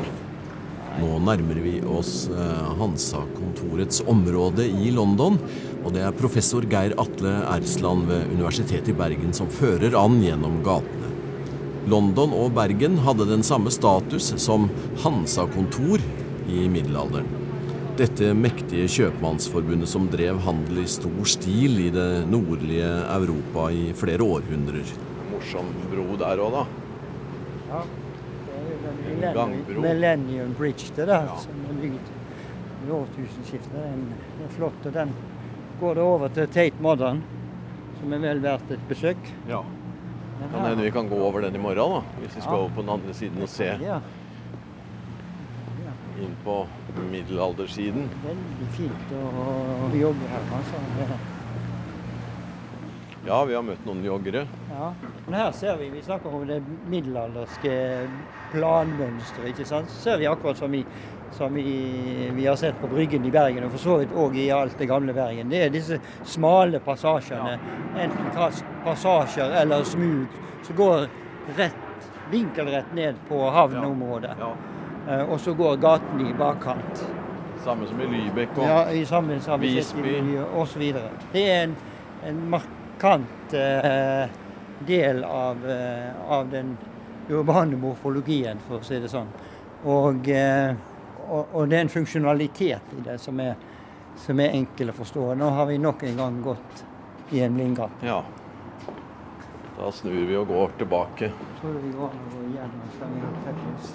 Nå 1.00 1.18
nærmer 1.24 1.58
vi 1.64 1.78
oss 1.88 2.26
eh, 2.28 2.72
Hansa-kontorets 2.78 4.02
område 4.08 4.66
i 4.68 4.92
London. 4.92 5.38
Og 5.82 5.94
det 5.94 6.04
er 6.06 6.16
professor 6.16 6.64
Geir 6.68 6.94
Atle 7.00 7.32
Ersland 7.54 8.06
ved 8.10 8.28
Universitetet 8.34 8.92
i 8.92 8.96
Bergen 8.96 9.32
som 9.36 9.50
fører 9.50 9.96
an 9.98 10.20
gjennom 10.22 10.60
gatene. 10.66 11.10
London 11.90 12.34
og 12.36 12.52
Bergen 12.54 13.00
hadde 13.02 13.26
den 13.26 13.42
samme 13.46 13.72
status 13.74 14.30
som 14.38 14.68
Hansa-kontor 15.02 16.04
i 16.46 16.68
middelalderen. 16.70 17.41
Dette 17.98 18.30
mektige 18.34 18.86
kjøpmannsforbundet 18.88 19.88
som 19.90 20.06
drev 20.10 20.38
handel 20.46 20.80
i 20.80 20.86
stor 20.88 21.26
stil 21.28 21.74
i 21.84 21.90
det 21.92 22.22
nordlige 22.30 22.88
Europa 23.12 23.66
i 23.74 23.90
flere 23.96 24.24
århundrer. 24.24 24.94
morsom 25.32 25.68
bro 25.90 26.16
der 26.20 26.40
òg, 26.40 26.52
da. 26.54 26.62
Ja, 27.72 27.82
det 29.18 29.28
er 29.28 29.34
gangbro. 29.36 29.80
Millennium 29.84 30.54
Bridge, 30.58 30.88
det 30.96 31.06
der, 31.08 31.24
Ja. 31.28 31.36
som 31.36 31.52
er 31.68 31.74
bygd 31.82 32.08
i 32.86 32.90
årtusenskiftet. 32.90 33.72
Den 33.72 34.08
er 34.44 34.48
flott. 34.56 34.86
Og 34.86 34.92
den 34.94 35.12
går 35.80 35.94
det 35.94 36.02
over 36.02 36.28
til 36.28 36.46
Tate 36.46 36.80
Modern, 36.80 37.22
som 38.00 38.12
er 38.12 38.18
vel 38.18 38.40
verdt 38.42 38.70
et 38.70 38.88
besøk. 38.88 39.16
Ja. 39.48 39.60
Kan 40.52 40.64
hende 40.66 40.82
vi 40.84 40.90
kan 40.90 41.08
gå 41.08 41.16
over 41.16 41.40
den 41.40 41.54
i 41.54 41.58
morgen, 41.58 41.76
da. 41.92 42.00
Hvis 42.20 42.36
vi 42.36 42.40
skal 42.40 42.52
Ja. 42.54 42.58
over 42.58 42.68
på 42.74 42.80
den 42.82 42.90
andre 42.90 43.14
siden 43.14 43.42
og 43.42 43.48
se 43.48 43.64
Ja, 43.64 44.00
inn 46.22 46.34
på 46.44 46.56
middelaldersiden. 47.10 48.08
veldig 48.24 48.72
fint 48.76 49.14
å 49.18 49.92
jobbe 49.96 50.32
her, 50.32 50.50
altså. 50.58 50.82
Ja, 53.26 53.44
vi 53.46 53.54
har 53.54 53.62
møtt 53.62 53.84
noen 53.86 54.02
joggere. 54.02 54.46
Ja. 54.72 54.92
Men 55.28 55.36
her 55.38 55.52
ser 55.54 55.76
vi, 55.78 55.92
vi 55.94 56.02
snakker 56.02 56.34
om 56.34 56.46
det 56.48 56.58
middelalderske 56.90 57.74
planmønsteret, 58.50 59.52
ikke 59.52 59.66
sant. 59.68 59.92
Så 59.92 60.08
ser 60.08 60.18
vi 60.18 60.26
akkurat 60.26 60.58
som, 60.58 60.74
i, 60.74 60.82
som 61.36 61.54
i, 61.56 61.76
vi 62.34 62.48
har 62.48 62.58
sett 62.58 62.80
på 62.82 62.90
Bryggen 62.90 63.28
i 63.28 63.30
Bergen, 63.30 63.68
og 63.68 63.76
for 63.76 63.84
så 63.84 64.00
vidt 64.00 64.16
òg 64.18 64.34
i 64.42 64.48
alt 64.50 64.74
det 64.78 64.90
gamle 64.90 65.14
Bergen. 65.14 65.54
Det 65.54 65.62
er 65.68 65.70
disse 65.70 66.00
smale 66.26 66.82
passasjene, 66.82 67.54
enten 68.02 68.34
passasjer 68.82 69.54
eller 69.62 69.86
smug, 69.86 70.42
som 70.66 70.82
går 70.82 71.06
rett, 71.60 72.10
vinkelrett 72.34 72.90
ned 72.98 73.22
på 73.30 73.38
havneområdet. 73.54 74.34
Ja. 74.42 74.50
Eh, 74.50 74.71
Og 75.28 75.40
så 75.40 75.54
går 75.58 75.80
gaten 75.82 76.20
i 76.26 76.32
bakkant. 76.38 77.02
Samme 77.64 77.86
som 77.86 78.00
i 78.00 78.06
Lybekk 78.10 78.56
og 78.58 78.64
Ja, 78.66 78.78
i 78.90 79.04
sett 79.06 79.62
i 79.62 79.74
Visby. 79.74 80.38
osv. 80.54 80.82
Det 81.32 81.42
er 81.50 81.62
en, 81.64 81.76
en 82.26 82.40
markant 82.50 83.54
eh, 83.54 84.28
del 84.86 85.24
av, 85.24 85.66
eh, 85.70 86.32
av 86.32 86.50
den 86.50 86.76
urbane 87.30 87.76
morfologien, 87.76 88.58
for 88.66 88.80
å 88.80 88.86
si 88.86 88.98
det 88.98 89.10
sånn. 89.10 89.30
Og, 89.84 90.28
eh, 90.28 90.74
og, 91.28 91.54
og 91.54 91.68
det 91.70 91.78
er 91.78 91.86
en 91.86 91.92
funksjonalitet 91.92 92.96
i 92.98 93.02
det 93.06 93.18
som 93.22 93.40
er, 93.40 93.54
som 94.18 94.40
er 94.42 94.56
enkel 94.58 94.90
å 94.90 94.96
forstå. 94.96 95.32
Nå 95.38 95.50
har 95.56 95.70
vi 95.70 95.78
nok 95.78 96.02
en 96.08 96.18
gang 96.18 96.40
gått 96.42 96.84
i 97.30 97.42
en 97.46 97.54
blindgang. 97.54 97.94
Ja. 98.02 98.22
Da 99.78 99.90
snur 99.94 100.26
vi 100.26 100.36
og 100.36 100.50
går 100.50 100.74
tilbake. 100.82 101.30
Tror 101.60 101.78
vi 101.82 101.94
går 101.94 102.10
og 102.10 102.26
å 102.26 102.34
gå 102.34 102.42
gjennom 102.56 102.90
Stavanger 102.96 103.38
Technics? 103.46 103.94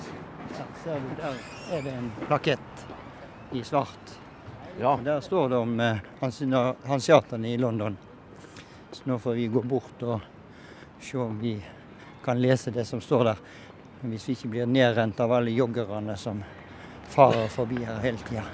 Der 0.58 0.72
ser 0.88 1.00
du, 1.00 1.22
der 1.22 1.78
er 1.78 1.82
det 1.82 1.90
en 1.90 2.12
plakett 2.28 2.88
i 3.52 3.64
svart. 3.64 4.20
Ja. 4.80 5.00
Der 5.04 5.22
står 5.22 5.50
det 5.50 5.58
om 5.58 5.80
eh, 5.80 5.98
hanseaterne 6.84 7.54
i 7.54 7.58
London. 7.58 7.98
Så 8.92 9.02
nå 9.04 9.20
får 9.20 9.34
vi 9.34 9.48
gå 9.48 9.62
bort 9.62 10.04
og 10.04 10.22
se 11.02 11.18
om 11.18 11.40
vi 11.40 11.58
kan 12.24 12.42
lese 12.42 12.72
det 12.72 12.86
som 12.86 13.02
står 13.02 13.24
der. 13.24 13.42
Hvis 14.02 14.30
vi 14.30 14.38
ikke 14.38 14.54
blir 14.54 14.70
nedrent 14.70 15.20
av 15.20 15.34
alle 15.34 15.52
joggerne 15.52 16.16
som 16.18 16.44
farer 17.10 17.48
forbi 17.52 17.84
her 17.84 18.00
hele 18.06 18.24
tida. 18.24 18.46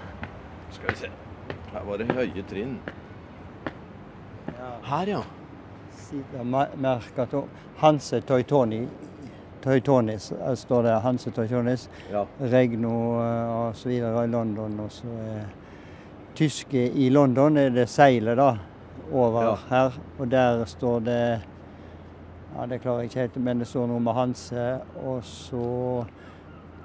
Skal 0.72 0.90
vi 0.90 0.96
se. 1.04 1.12
Her 1.74 1.86
var 1.86 2.02
det 2.02 2.10
høye 2.18 2.46
trinn. 2.50 2.78
Her, 4.90 5.08
ja. 5.08 5.24
Merket 6.76 7.34
Hanse 7.78 8.22
Toitoni. 8.22 8.88
Toitonis, 9.64 10.30
her 10.40 10.56
står 10.60 10.84
det 10.84 10.98
Hanse 11.02 11.32
Teutonis. 11.32 11.88
Ja. 12.12 12.26
Regno 12.52 12.92
osv. 13.70 13.80
så 13.80 13.90
videre 13.90 14.24
i 14.24 14.28
London. 14.32 14.80
Og 14.84 14.92
så 14.92 15.08
er 15.24 15.46
tyske 16.36 16.86
i 16.92 17.10
London 17.10 17.58
er 17.58 17.70
det 17.70 17.88
seilet 17.90 18.38
da, 18.38 18.52
over 19.12 19.44
Ja. 19.44 19.56
her. 19.70 20.00
Og 20.20 20.32
der 20.32 20.66
står 20.66 21.00
det 21.00 21.42
Ja, 22.54 22.66
det 22.70 22.82
klarer 22.82 23.00
jeg 23.02 23.10
ikke 23.10 23.20
helt, 23.20 23.38
men 23.42 23.60
det 23.60 23.68
står 23.68 23.88
noe 23.90 24.00
med 24.00 24.14
Hanse. 24.14 24.80
Og 25.06 25.24
så 25.26 26.06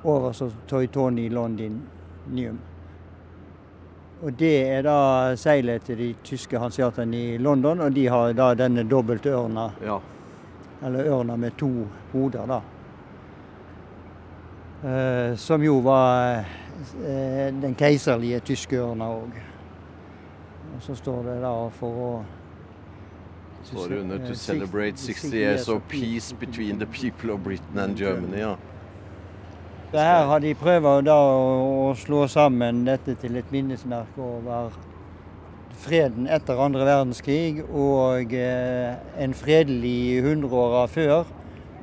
over 0.05 0.33
så 0.33 0.47
Teutoni 0.69 1.29
Londinium. 1.29 2.59
Og 4.23 4.33
det 4.39 4.55
er 4.69 4.83
da 4.83 5.37
seilet 5.37 5.83
til 5.87 5.99
de 6.01 6.15
tyske 6.25 6.59
hanseatene 6.59 7.17
i 7.35 7.37
London, 7.39 7.81
og 7.81 7.93
de 7.95 8.07
har 8.11 8.33
da 8.33 8.49
denne 8.55 8.83
dobbeltørna, 8.89 9.69
ja. 9.85 9.99
Eller 10.85 11.05
ørna 11.11 11.37
med 11.37 11.57
to 11.59 11.71
hoder, 12.13 12.47
da. 12.47 12.61
Eh, 14.85 15.37
som 15.37 15.63
jo 15.65 15.79
var 15.83 16.45
eh, 17.03 17.49
den 17.63 17.75
keiserlige 17.75 18.41
tyske 18.41 18.77
ørna 18.79 19.09
òg. 19.11 19.39
Og 20.77 20.83
så 20.85 20.95
står 20.95 21.23
det 21.27 21.39
da 21.43 21.55
for 21.81 22.03
å 22.09 22.11
Står 23.69 23.89
det 23.91 23.99
under 24.01 24.17
eh, 24.21 24.27
to 24.29 24.35
six- 24.35 24.47
celebrate 24.47 24.99
60 24.99 25.35
years 25.35 25.69
of 25.69 25.83
peace 25.89 26.33
between 26.33 26.79
the 26.79 26.87
people 26.87 27.31
of 27.35 27.41
Britain 27.45 27.79
and 27.79 27.97
Germany. 27.99 28.39
Ja. 28.39 28.55
Det 29.93 30.01
her 30.01 30.25
har 30.27 30.39
de 30.39 30.55
prøvd 30.55 31.09
å 31.11 31.95
slå 31.97 32.27
sammen 32.29 32.85
dette 32.87 33.15
til 33.19 33.37
et 33.41 33.51
minnesmerke 33.53 34.21
over 34.21 34.71
freden 35.79 36.27
etter 36.31 36.59
andre 36.61 36.87
verdenskrig 36.87 37.63
og 37.67 38.35
eh, 38.35 38.95
en 39.23 39.35
fredelig 39.37 40.23
hundreåra 40.27 40.87
før, 40.91 41.27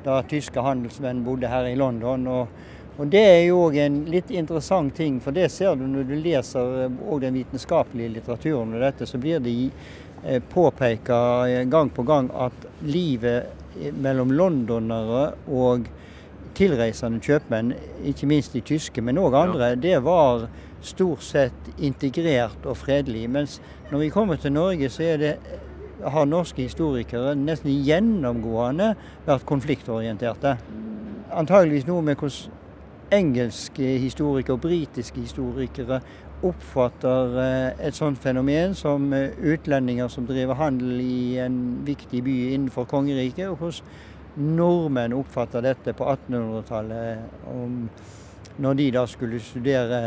da 0.04 0.20
tyske 0.28 0.62
handelsmenn 0.62 1.24
bodde 1.26 1.50
her 1.50 1.68
i 1.70 1.76
London. 1.78 2.26
Og, 2.30 2.64
og 2.96 3.12
det 3.12 3.22
er 3.24 3.42
jo 3.48 3.66
òg 3.66 3.78
en 3.82 4.02
litt 4.12 4.30
interessant 4.30 4.94
ting, 4.96 5.18
for 5.24 5.36
det 5.36 5.48
ser 5.52 5.78
du 5.78 5.86
når 5.88 6.08
du 6.10 6.16
leser 6.20 6.82
eh, 6.86 7.14
den 7.24 7.40
vitenskapelige 7.40 8.18
litteraturen 8.18 8.76
og 8.76 8.84
dette, 8.84 9.08
så 9.08 9.20
blir 9.22 9.40
det 9.42 9.56
eh, 10.24 10.42
påpeka 10.52 11.20
gang 11.72 11.92
på 11.92 12.06
gang 12.06 12.30
at 12.36 12.68
livet 12.84 13.52
mellom 14.00 14.32
londonere 14.32 15.30
og 15.52 15.88
tilreisende 16.56 17.20
kjøpmenn, 17.20 17.74
ikke 18.08 18.28
minst 18.28 18.54
de 18.56 18.62
tyske, 18.64 19.02
men 19.04 19.20
òg 19.20 19.34
andre, 19.36 19.74
det 19.76 19.98
var 20.04 20.46
stort 20.86 21.22
sett 21.26 21.70
integrert 21.78 22.66
og 22.66 22.76
fredelig. 22.80 23.26
Mens 23.30 23.60
når 23.90 24.04
vi 24.04 24.12
kommer 24.14 24.40
til 24.40 24.54
Norge, 24.56 24.90
så 24.90 25.02
er 25.02 25.22
det, 25.22 25.32
har 26.04 26.28
norske 26.28 26.62
historikere 26.62 27.34
nesten 27.38 27.72
gjennomgående 27.86 28.92
vært 29.26 29.46
konfliktorienterte. 29.48 30.56
Antageligvis 31.32 31.88
noe 31.88 32.04
med 32.04 32.20
hvordan 32.20 32.62
engelske 33.14 33.96
historikere 34.02 34.56
og 34.56 34.64
britiske 34.64 35.20
historikere 35.20 36.00
oppfatter 36.44 37.38
eh, 37.40 37.86
et 37.88 37.96
sånt 37.96 38.18
fenomen 38.20 38.74
som 38.76 39.12
eh, 39.14 39.32
utlendinger 39.54 40.10
som 40.12 40.26
driver 40.28 40.58
handel 40.58 41.00
i 41.00 41.38
en 41.40 41.58
viktig 41.86 42.22
by 42.26 42.36
innenfor 42.52 42.84
kongeriket, 42.90 43.48
og 43.48 43.56
hvordan 43.62 44.56
nordmenn 44.58 45.16
oppfatter 45.16 45.64
dette 45.64 45.94
på 45.96 46.04
1800-tallet, 46.12 47.18
når 48.60 48.74
de 48.76 48.90
da 48.92 49.06
skulle 49.08 49.40
studere 49.40 50.00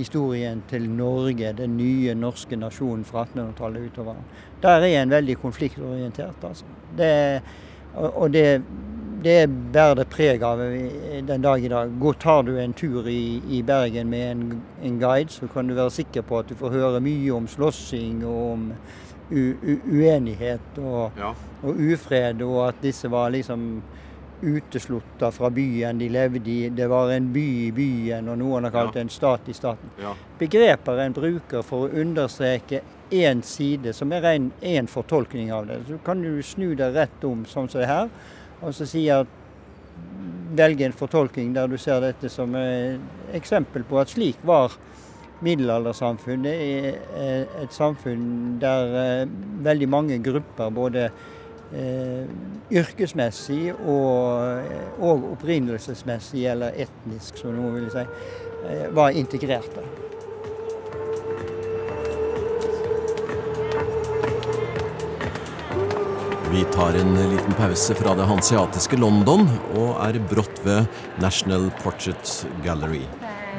historien 0.00 0.62
til 0.70 0.88
Norge, 0.90 1.52
den 1.58 1.76
nye 1.78 2.14
norske 2.18 2.56
nasjonen 2.56 3.04
fra 3.04 3.24
1800-tallet 3.28 3.90
utover. 3.90 4.22
Der 4.62 4.86
er 4.86 5.02
en 5.02 5.12
veldig 5.12 5.36
konfliktorientert, 5.42 6.44
altså. 6.48 6.64
Det, 6.98 7.42
og 7.94 8.32
det, 8.32 8.62
det 9.24 9.36
bærer 9.72 10.00
det 10.00 10.06
preg 10.12 10.42
av 10.46 10.62
den 11.28 11.44
dag 11.44 11.64
i 11.64 11.68
dag. 11.68 11.92
Går, 12.00 12.16
tar 12.22 12.42
du 12.48 12.54
en 12.58 12.72
tur 12.76 13.08
i, 13.08 13.42
i 13.52 13.62
Bergen 13.66 14.10
med 14.10 14.30
en, 14.30 14.44
en 14.82 14.98
guide, 15.00 15.30
så 15.32 15.48
kan 15.52 15.68
du 15.68 15.76
være 15.76 15.92
sikker 16.00 16.24
på 16.26 16.40
at 16.40 16.48
du 16.50 16.56
får 16.58 16.76
høre 16.78 17.04
mye 17.04 17.36
om 17.36 17.48
slåssing 17.48 18.24
og 18.24 18.42
om 18.52 18.66
u, 19.30 19.42
u, 19.62 19.74
uenighet. 19.92 20.78
og 20.78 21.18
Ja. 21.20 21.34
og 21.62 21.76
ufred, 21.76 22.40
og 22.42 22.68
at 22.68 22.78
disse 22.82 23.10
var 23.12 23.28
liksom 23.28 23.82
uteslutta 24.42 25.30
fra 25.32 25.50
byen 25.50 25.98
de 25.98 26.08
levde 26.08 26.50
i. 26.50 26.68
Det 26.68 26.86
var 26.90 27.10
en 27.12 27.32
by 27.32 27.46
i 27.66 27.72
byen, 27.72 28.28
og 28.28 28.38
noen 28.40 28.66
har 28.68 28.74
kalt 28.74 28.96
det 28.96 29.04
en 29.04 29.12
stat 29.12 29.48
i 29.48 29.56
staten. 29.56 29.92
Ja. 30.00 30.14
Begreper 30.38 31.02
en 31.04 31.16
bruker 31.16 31.66
for 31.66 31.86
å 31.86 32.02
understreke 32.02 32.82
én 33.10 33.42
side, 33.42 33.92
som 33.96 34.12
er 34.12 34.22
ren 34.24 34.50
én 34.62 34.88
fortolkning 34.88 35.52
av 35.52 35.66
det. 35.66 35.80
Så 35.88 35.98
kan 36.04 36.22
du 36.22 36.42
snu 36.42 36.74
det 36.78 36.92
rett 36.94 37.24
om, 37.26 37.44
sånn 37.44 37.68
som 37.68 37.82
det 37.82 37.88
er 37.88 37.92
her, 37.94 38.14
og 38.60 38.74
så 38.76 38.86
si 38.88 39.06
at 39.12 39.38
velge 40.56 40.84
en 40.86 40.96
fortolkning 40.96 41.52
der 41.54 41.68
du 41.70 41.76
ser 41.78 42.00
dette 42.02 42.28
som 42.32 42.54
et 42.58 43.34
eksempel 43.36 43.84
på 43.86 44.00
at 44.00 44.10
slik 44.10 44.40
var 44.46 44.72
middelaldersamfunn. 45.44 46.44
Det 46.44 46.54
er 46.54 46.88
eh, 47.16 47.60
et 47.62 47.74
samfunn 47.74 48.58
der 48.62 48.96
eh, 49.02 49.28
veldig 49.64 49.88
mange 49.88 50.18
grupper, 50.24 50.72
både 50.74 51.08
yrkesmessig 52.70 53.72
og, 53.74 54.70
og 54.98 55.26
opprinnelsesmessig, 55.34 56.44
eller 56.50 56.76
etnisk, 56.86 57.38
som 57.38 57.54
noen 57.54 57.76
vil 57.78 57.90
si, 57.94 58.06
eh, 58.66 58.86
var 58.94 59.14
integrerte. 59.14 59.84
Vi 66.50 66.64
tar 66.74 66.96
en 66.98 67.14
liten 67.30 67.52
pause 67.54 67.94
fra 67.94 68.14
det 68.18 68.26
hanseatiske 68.26 68.96
London 68.98 69.46
og 69.78 69.92
er 70.02 70.18
brått 70.32 70.58
ved 70.64 70.88
National 71.22 71.68
Portrait 71.84 72.32
Gallery, 72.64 73.04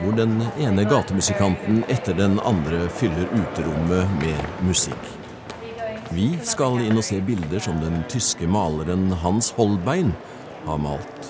hvor 0.02 0.18
den 0.20 0.42
ene 0.60 0.84
gatemusikanten 0.84 1.86
etter 1.88 2.20
den 2.20 2.36
andre 2.44 2.84
fyller 3.00 3.32
uterommet 3.32 4.12
med 4.20 4.68
musikk. 4.68 5.21
Vi 6.12 6.28
skal 6.44 6.82
inn 6.84 7.00
og 7.00 7.06
se 7.08 7.22
bilder 7.24 7.62
som 7.64 7.78
den 7.80 8.02
tyske 8.12 8.48
maleren 8.52 9.14
Hans 9.22 9.54
Holbein 9.56 10.12
har 10.66 10.82
malt. 10.84 11.30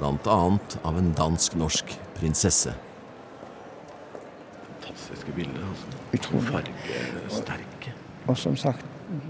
blant 0.00 0.26
annet 0.26 0.78
av 0.82 0.96
en 0.98 1.10
dansk-norsk 1.12 1.92
prinsesse. 2.16 2.72
Fantastiske 4.62 5.32
bilder. 5.36 5.66
altså. 5.68 6.40
Fargesterke. 6.48 7.92
Og 8.26 8.38
som 8.38 8.56
sagt, 8.56 8.86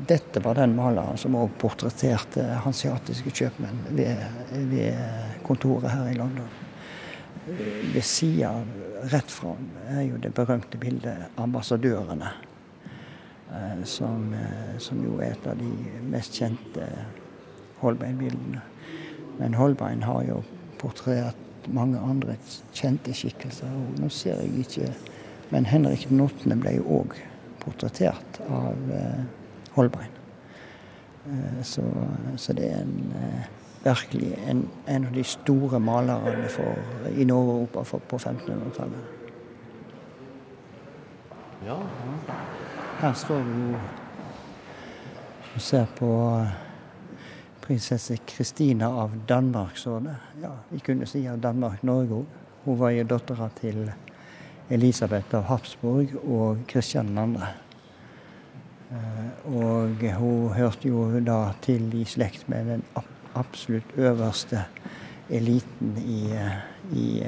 dette 0.09 0.41
var 0.45 0.55
den 0.55 0.77
maleren 0.79 1.19
som 1.19 1.35
òg 1.37 1.51
portretterte 1.59 2.45
hansiatiske 2.65 3.33
kjøpmenn 3.35 3.83
ved, 3.99 4.23
ved 4.71 5.43
kontoret 5.43 5.91
her 5.91 6.13
i 6.13 6.15
London. 6.15 6.49
Ved 7.91 8.05
sida 8.07 8.55
rett 9.11 9.35
fram 9.35 9.69
er 9.91 10.07
jo 10.07 10.23
det 10.23 10.33
berømte 10.35 10.79
bildet 10.79 11.35
'Ambassadørene'. 11.37 12.50
Eh, 13.52 13.85
Som, 13.85 14.35
eh, 14.35 14.78
som 14.78 15.04
jo 15.04 15.19
er 15.21 15.33
et 15.33 15.47
av 15.47 15.59
de 15.59 15.71
mest 16.11 16.37
kjente 16.38 16.87
Holbein-bildene. 17.80 18.61
Men 19.38 19.54
Holbein 19.54 20.02
har 20.02 20.23
jo 20.28 20.42
portrettert 20.78 21.37
mange 21.69 21.99
andre 21.99 22.37
kjente 22.73 23.14
skikkelser. 23.14 23.66
og 23.69 24.00
Nå 24.00 24.09
ser 24.09 24.40
jeg 24.40 24.64
ikke 24.64 24.92
Men 25.50 25.66
Henrik 25.66 26.09
den 26.09 26.21
8. 26.21 26.57
ble 26.61 26.76
jo 26.76 26.85
òg 27.00 27.16
portrettert 27.61 28.40
av 28.49 28.92
eh, 28.95 29.25
Holbein. 29.75 30.16
Så, 31.62 31.83
så 32.37 32.52
det 32.57 32.71
er 32.71 32.78
en, 32.80 33.11
virkelig 33.85 34.38
en, 34.49 34.69
en 34.88 35.07
av 35.07 35.12
de 35.12 35.25
store 35.25 35.80
malerne 35.80 36.49
for, 36.49 36.78
i 37.16 37.25
Nord-Europa 37.25 37.99
på 38.09 38.16
1500-tallet. 38.16 39.04
Ja. 41.66 41.76
Her 43.00 43.12
står 43.16 43.38
vi 43.42 43.52
jo 43.71 43.76
og 45.54 45.62
ser 45.64 45.87
på 45.97 46.09
eh, 46.37 46.50
prinsesse 47.64 48.19
Kristina 48.28 48.90
av 49.02 49.14
Danmark, 49.28 49.78
så 49.80 49.99
det. 50.04 50.16
Ja, 50.42 50.50
vi 50.69 50.83
kunne 50.85 51.09
si 51.09 51.23
av 51.28 51.40
Danmark-Norge 51.40 52.19
òg. 52.19 52.37
Hun 52.66 52.78
var 52.78 52.92
jo 52.92 53.07
dattera 53.09 53.49
til 53.57 53.88
Elisabeth 54.69 55.33
av 55.38 55.49
Habsburg 55.49 56.12
og 56.21 56.61
Kristian 56.69 57.16
2. 57.16 57.40
Eh, 58.92 59.26
Og 59.49 60.07
hun 60.21 60.52
hørte 60.61 60.88
jo 60.88 61.09
da 61.25 61.40
til 61.64 61.88
i 61.97 62.04
slekt 62.04 62.49
med 62.52 62.69
den 62.69 62.83
absolutt 63.35 63.97
øverste 63.97 64.66
eliten 65.30 65.97
i, 66.04 66.33
eh, 66.37 66.57
i, 66.92 67.25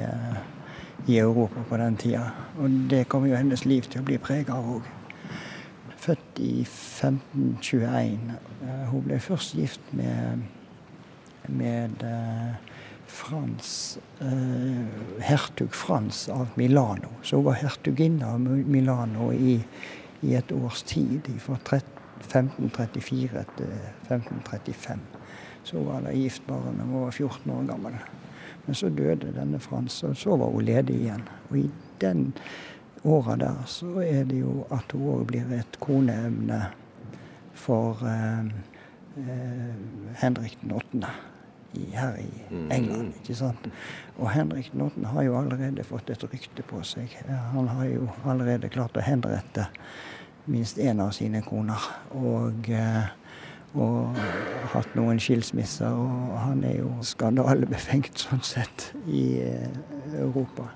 i 1.07 1.17
Europa 1.17 1.65
på 1.69 1.77
den 1.77 1.97
tida. 1.97 2.29
Og 2.59 2.69
det 2.89 3.07
kommer 3.09 3.33
jo 3.33 3.41
hennes 3.41 3.65
liv 3.65 3.89
til 3.89 4.01
å 4.01 4.11
bli 4.11 4.21
prega 4.21 4.53
av 4.53 4.77
òg. 4.77 4.92
Født 6.03 6.39
i 6.43 6.61
1521. 6.61 8.33
Eh, 8.61 8.87
Hun 8.91 9.03
ble 9.05 9.19
først 9.23 9.53
gift 9.55 9.93
med, 9.95 10.41
med 11.47 12.03
eh, 12.03 12.55
Frans 13.07 13.99
eh, 14.19 14.83
Hertug 15.23 15.71
Frans 15.71 16.25
av 16.33 16.47
Milano. 16.59 17.07
Så 17.21 17.39
hun 17.39 17.45
var 17.45 17.61
hertuginne 17.61 18.33
av 18.35 18.39
Milano 18.43 19.29
i, 19.31 19.55
i 20.27 20.35
et 20.35 20.51
års 20.51 20.83
tid, 20.83 21.29
fra 21.39 21.55
1534 21.55 23.45
til 23.55 23.71
1535. 24.09 24.99
Så 25.63 25.77
hun 25.77 25.87
var 25.87 26.03
da 26.03 26.11
gift 26.17 26.43
bare 26.49 26.75
når 26.75 26.83
hun 26.83 27.05
var 27.05 27.15
14 27.15 27.55
år 27.55 27.63
gammel. 27.71 27.95
Men 28.65 28.75
så 28.75 28.91
døde 28.91 29.31
denne 29.39 29.59
Frans, 29.59 30.03
og 30.03 30.17
så 30.19 30.35
var 30.35 30.51
hun 30.51 30.67
ledig 30.67 30.99
igjen. 30.99 31.23
Og 31.49 31.57
i 31.63 31.69
den 32.01 32.33
åra 33.03 33.35
der 33.35 33.63
så 33.67 33.99
er 34.03 34.23
det 34.29 34.39
jo 34.39 34.63
at 34.71 34.93
hun 34.95 35.09
òg 35.17 35.27
blir 35.31 35.51
et 35.57 35.79
koneemne 35.83 36.61
for 37.53 37.99
eh, 38.07 38.49
eh, 39.19 39.75
Henrik 40.23 40.57
den 40.61 40.71
8. 40.79 41.13
I, 41.73 41.87
her 41.95 42.17
i 42.21 42.29
England. 42.69 43.15
ikke 43.17 43.35
sant? 43.35 43.69
Og 44.17 44.29
Henrik 44.29 44.71
den 44.71 44.81
8. 44.81 45.07
har 45.09 45.23
jo 45.25 45.37
allerede 45.39 45.83
fått 45.83 46.11
et 46.13 46.23
rykte 46.23 46.61
på 46.69 46.83
seg. 46.85 47.15
Han 47.53 47.67
har 47.67 47.87
jo 47.89 48.09
allerede 48.29 48.69
klart 48.69 48.97
å 48.97 49.01
henrette 49.01 49.65
minst 50.45 50.77
én 50.77 51.01
av 51.01 51.11
sine 51.17 51.41
koner. 51.41 51.87
Og, 52.13 52.69
eh, 52.69 53.09
og 53.73 54.19
hatt 54.75 54.93
noen 54.95 55.19
skilsmisser. 55.19 55.97
Og 55.97 56.37
han 56.43 56.63
er 56.67 56.77
jo 56.83 56.91
skandalebefengt 57.01 58.25
sånn 58.27 58.43
sett 58.45 58.91
i 59.07 59.25
eh, 59.41 59.81
Europa. 60.19 60.69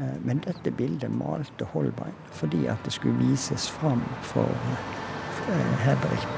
Eh, 0.00 0.06
Men 0.24 0.40
dette 0.46 0.70
bildet 0.70 1.10
malte 1.12 1.66
Holbein 1.74 2.16
fordi 2.32 2.66
at 2.66 2.84
det 2.84 2.92
skulle 2.92 3.18
vises 3.20 3.68
fram 3.70 4.02
for 4.22 4.48
eh, 4.48 5.74
Henrik 5.84 6.28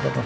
den 0.00 0.16
8. 0.16 0.24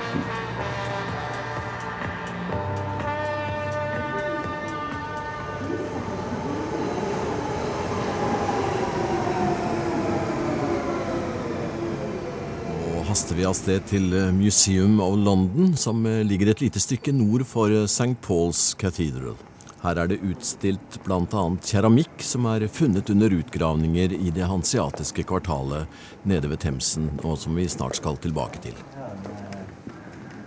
Nå 12.69 13.03
haster 13.09 13.35
vi 13.35 13.45
av 13.45 13.55
sted 13.59 13.83
til 13.91 14.15
eh, 14.15 14.31
Museum 14.31 15.01
of 15.01 15.19
London, 15.19 15.75
som 15.77 16.07
ligger 16.07 16.55
et 16.55 16.63
lite 16.63 16.81
stykke 16.81 17.13
nord 17.13 17.49
for 17.51 17.75
St. 17.89 18.15
Paul's 18.23 18.77
Cathedral. 18.79 19.35
Her 19.85 19.99
er 20.01 20.09
det 20.09 20.23
utstilt 20.25 20.95
bl.a. 21.05 21.43
keramikk 21.61 22.23
som 22.25 22.47
er 22.49 22.65
funnet 22.73 23.11
under 23.13 23.35
utgravninger 23.37 24.15
i 24.17 24.31
det 24.33 24.47
hanseatiske 24.49 25.27
kvartalet 25.29 25.91
nede 26.25 26.49
ved 26.49 26.63
Themsen, 26.63 27.11
og 27.21 27.37
som 27.43 27.59
vi 27.59 27.67
snart 27.69 27.99
skal 28.01 28.17
tilbake 28.25 28.63
til. 28.65 28.79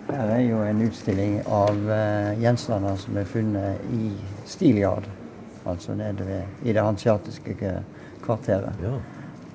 Her 0.08 0.32
er 0.34 0.42
jo 0.42 0.64
en 0.66 0.82
utstilling 0.88 1.36
av 1.46 1.92
eh, 1.92 2.32
gjenstander 2.42 2.98
som 2.98 3.20
er 3.22 3.30
funnet 3.30 3.94
i 3.94 4.10
Stiljard. 4.50 5.06
Altså 5.68 5.94
nede 6.00 6.26
ved, 6.26 6.58
i 6.66 6.74
det 6.74 6.82
hanseatiske 6.82 7.76
kvarteret. 8.26 8.82
ja. 8.82 8.96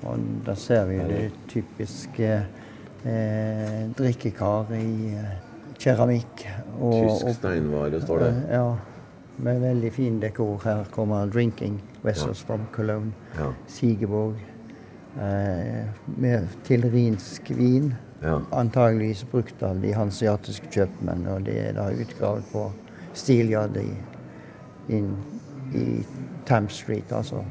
Og 0.03 0.19
da 0.43 0.55
ser 0.59 0.85
vi 0.89 0.97
det 1.07 1.27
typiske 1.47 2.31
eh, 3.07 3.77
drikkekar 3.97 4.71
i 4.75 5.11
eh, 5.15 5.29
keramikk. 5.79 6.47
Og, 6.79 6.97
Tysk 7.19 7.39
steinvare, 7.39 8.01
står 8.03 8.25
det. 8.25 8.33
Ja, 8.51 8.65
med 9.37 9.59
veldig 9.61 9.91
fin 9.93 10.19
dekor. 10.21 10.61
Her 10.63 10.83
kommer 10.91 11.25
'Drinking 11.27 11.81
Vessels 12.01 12.41
from 12.43 12.59
Cologne'. 12.75 13.11
Ja. 13.37 13.53
Sigeborg. 13.67 14.35
Eh, 15.17 15.85
med 16.17 16.47
tilrinsk 16.63 17.51
vin. 17.51 17.93
Ja. 18.21 18.41
Antageligvis 18.51 19.25
brukt 19.31 19.63
av 19.63 19.81
de 19.81 19.91
hansiatiske 19.93 20.67
kjøpmenn. 20.71 21.27
Og 21.27 21.43
det 21.45 21.57
er 21.67 21.73
da 21.73 21.89
utgravet 21.91 22.43
på 22.51 22.71
Steelyard 23.13 23.77
i, 23.77 23.89
i 24.89 26.05
Thames 26.45 26.71
Street, 26.73 27.11
altså 27.11 27.43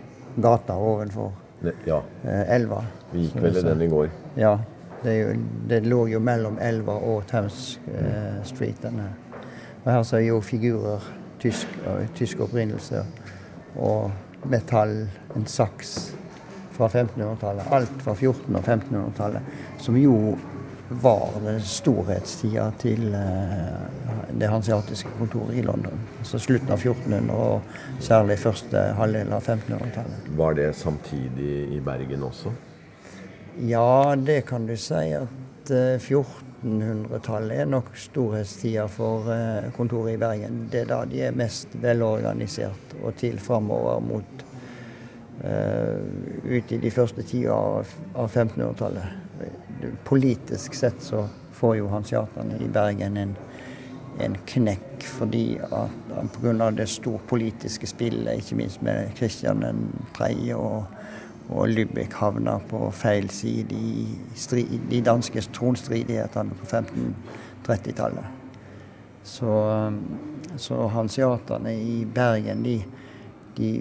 gata 0.43 0.73
ovenfor 0.73 1.33
Ne- 1.63 1.73
ja. 1.87 2.01
eh, 2.25 2.55
elva. 2.55 2.85
Vi 3.13 3.19
gikk 3.29 3.43
vel 3.43 3.57
i 3.57 3.63
den 3.63 3.83
i 3.83 3.89
går. 3.89 4.09
Ja. 4.37 4.59
Det, 5.03 5.13
jo, 5.19 5.35
det 5.69 5.81
lå 5.87 6.07
jo 6.09 6.19
mellom 6.21 6.59
elva 6.61 6.93
og 6.93 7.27
Thames 7.27 7.81
eh, 7.95 8.43
Street. 8.45 8.83
Denne. 8.83 9.09
Og 9.85 9.93
her 9.93 10.03
så 10.03 10.17
er 10.17 10.27
jo 10.29 10.41
figurer 10.41 11.03
tysk, 11.43 11.79
tysk 12.17 12.41
opprinnelse. 12.47 13.05
Og 13.77 14.11
metall, 14.51 14.97
en 15.37 15.47
saks 15.47 16.13
fra 16.73 16.89
1500-tallet. 16.89 17.69
Alt 17.73 18.03
fra 18.03 18.15
1400- 18.15 18.59
og 18.59 18.65
1500-tallet. 18.65 19.55
Som 19.81 19.99
jo 20.01 20.17
var 21.01 21.31
den 21.45 21.61
storhetstida 21.65 22.67
til 22.81 23.15
eh, 23.17 24.27
det 24.37 24.49
hansiatiske 24.51 25.09
kontoret 25.19 25.57
i 25.57 25.65
London. 25.65 26.01
Altså 26.21 26.41
slutten 26.43 26.73
av 26.73 26.83
1400- 26.83 27.33
og 27.33 28.03
særlig 28.03 28.39
første 28.43 28.83
halvdel 28.99 29.33
av 29.33 29.47
1500-tallet. 29.47 30.29
Var 30.37 30.59
det 30.59 30.69
samtidig 30.77 31.55
i 31.77 31.81
Bergen 31.85 32.27
også? 32.29 32.53
Ja, 33.69 34.15
det 34.17 34.43
kan 34.49 34.67
du 34.67 34.77
si. 34.77 35.13
at 35.17 35.71
eh, 35.71 35.99
14 35.99 36.52
1800-tallet 36.63 37.61
er 37.61 37.67
nok 37.67 37.91
storhetstida 37.99 38.87
for 38.91 39.27
eh, 39.33 39.69
kontoret 39.77 40.15
i 40.15 40.21
Bergen. 40.21 40.67
Det 40.71 40.85
er 40.85 40.91
da 40.93 41.03
de 41.09 41.23
er 41.27 41.37
mest 41.37 41.75
velorganisert 41.83 42.97
og 43.03 43.17
til 43.19 43.39
framover 43.43 44.01
mot 44.05 44.45
uh, 45.43 45.99
ut 46.45 46.73
i 46.73 46.79
de 46.79 46.91
første 46.95 47.25
tida 47.27 47.57
av, 47.57 47.89
1500-tallet. 48.15 49.89
Politisk 50.07 50.75
sett 50.79 51.03
så 51.03 51.25
får 51.57 51.77
jo 51.81 51.91
hanseaterne 51.91 52.61
i 52.63 52.71
Bergen 52.71 53.19
en, 53.19 53.35
en 54.23 54.37
knekk 54.47 55.03
fordi 55.03 55.47
at 55.67 56.37
pga. 56.37 56.71
det 56.71 56.87
storpolitiske 56.89 57.91
spillet, 57.91 58.39
ikke 58.39 58.61
minst 58.61 58.83
med 58.87 59.11
Kristian 59.19 59.65
3. 60.15 60.31
og 60.55 60.85
og 61.51 61.69
Lübeck 61.69 62.15
havna 62.21 62.59
på 62.71 62.91
feil 62.95 63.29
side 63.31 63.77
i 63.77 64.05
stri, 64.39 64.65
de 64.91 65.01
danske 65.05 65.43
tronstridighetene 65.55 66.59
på 66.61 66.69
1530-tallet. 66.69 68.39
Så, 69.23 69.53
så 70.57 70.87
hanseatene 70.91 71.75
i 71.79 72.05
Bergen, 72.05 72.63
de, 72.67 72.79
de, 73.57 73.73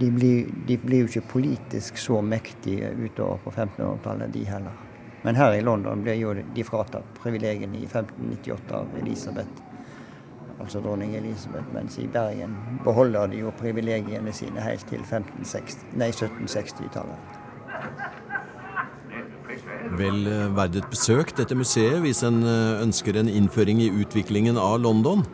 de, 0.00 0.10
blir, 0.10 0.54
de 0.66 0.78
blir 0.82 1.04
jo 1.04 1.10
ikke 1.10 1.28
politisk 1.36 2.00
så 2.02 2.22
mektige 2.22 2.90
utover 2.98 3.42
på 3.44 3.54
1500-tallet, 3.54 4.32
de 4.34 4.46
heller. 4.48 4.80
Men 5.22 5.38
her 5.38 5.54
i 5.54 5.62
London 5.62 6.02
ble 6.02 6.16
jo 6.18 6.32
de 6.34 6.64
fratatt 6.66 7.18
privilegiene 7.22 7.78
i 7.78 7.86
1598 7.86 8.80
av 8.80 8.96
Elisabeth 8.98 9.71
altså 10.62 10.80
dronning 10.80 11.16
Elisabeth, 11.18 11.66
mens 11.74 11.98
i 11.98 12.06
Bergen 12.06 12.54
beholder 12.84 13.26
de 13.32 13.38
jo 13.42 13.50
privilegiene 13.58 14.32
sine 14.34 14.60
helt 14.64 14.86
til 14.88 15.00
1760-tallet. 15.04 17.16
Vel 19.98 20.26
eh, 20.30 20.56
verdt 20.56 20.76
et 20.80 20.90
besøk, 20.90 21.36
dette 21.36 21.54
museet, 21.58 22.00
hvis 22.04 22.22
en 22.26 22.42
eh, 22.46 22.82
ønsker 22.84 23.16
en 23.18 23.28
innføring 23.28 23.82
i 23.82 23.90
utviklingen 23.92 24.56
av 24.60 24.80
London. 24.80 25.24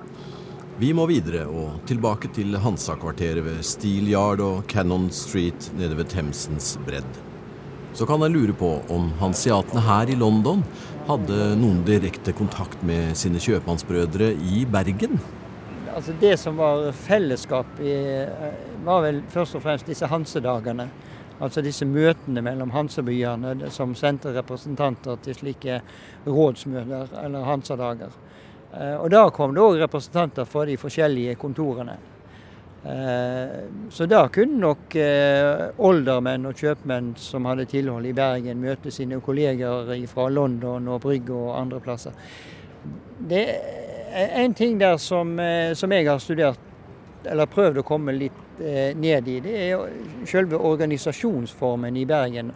Vi 0.79 0.93
må 0.95 1.07
videre 1.11 1.47
og 1.51 1.81
tilbake 1.91 2.29
til 2.35 2.57
Hansa-kvarteret 2.63 3.45
ved 3.47 3.63
Steel 3.67 4.09
Yard 4.13 4.41
og 4.43 4.67
Cannon 4.71 5.11
Street 5.15 5.73
nede 5.79 5.97
ved 5.99 6.07
Themsens 6.13 6.79
bredd. 6.87 7.11
Så 7.99 8.07
kan 8.07 8.23
jeg 8.23 8.35
lure 8.35 8.55
på 8.55 8.69
om 8.95 9.11
hanseatene 9.19 9.83
her 9.83 10.07
i 10.13 10.19
London 10.19 10.63
hadde 11.09 11.55
noen 11.57 11.81
direkte 11.87 12.35
kontakt 12.37 12.83
med 12.85 13.17
sine 13.17 13.41
kjøpmannsbrødre 13.41 14.33
i 14.53 14.65
Bergen? 14.69 15.17
Altså 15.95 16.13
Det 16.21 16.35
som 16.39 16.59
var 16.61 16.91
fellesskap, 16.93 17.81
i, 17.81 17.95
var 18.85 19.03
vel 19.07 19.23
først 19.33 19.57
og 19.57 19.65
fremst 19.65 19.89
disse 19.89 20.07
hansedagene. 20.07 20.89
Altså 21.41 21.63
disse 21.63 21.87
møtene 21.87 22.43
mellom 22.43 22.75
hansebyene 22.75 23.71
som 23.73 23.95
sendte 23.97 24.35
representanter 24.35 25.17
til 25.23 25.39
slike 25.39 25.81
rådsmøter 26.27 27.15
eller 27.25 27.47
hansadager. 27.47 28.15
Eh, 28.75 28.97
og 28.99 29.09
da 29.15 29.29
kom 29.33 29.55
det 29.55 29.65
òg 29.65 29.81
representanter 29.81 30.49
fra 30.51 30.67
de 30.69 30.77
forskjellige 30.77 31.39
kontorene. 31.41 31.97
Eh, 32.85 33.57
så 33.91 34.07
da 34.07 34.23
kunne 34.33 34.61
nok 34.63 34.97
oldermenn 35.83 36.47
og 36.49 36.61
kjøpmenn 36.61 37.13
som 37.19 37.49
hadde 37.51 37.67
tilhold 37.71 38.07
i 38.07 38.15
Bergen, 38.17 38.63
møte 38.63 38.93
sine 38.95 39.21
kolleger 39.25 39.91
fra 40.11 40.29
London 40.29 40.89
og 40.89 41.03
Brygge 41.03 41.35
og 41.35 41.57
andre 41.59 41.81
plasser. 41.83 42.13
Det 43.29 43.45
er 43.49 44.37
en 44.43 44.55
ting 44.55 44.79
der 44.81 44.97
som, 45.03 45.35
som 45.75 45.93
jeg 45.93 46.07
har 46.09 46.21
studert, 46.23 46.61
eller 47.27 47.51
prøvd 47.51 47.83
å 47.83 47.87
komme 47.87 48.15
litt 48.15 48.45
Eh, 48.61 48.97
ned 48.97 49.29
i, 49.29 49.39
det 49.41 49.53
er 49.55 49.83
selve 50.27 50.59
organisasjonsformen 50.59 51.97
i 51.97 52.05
Bergen. 52.07 52.51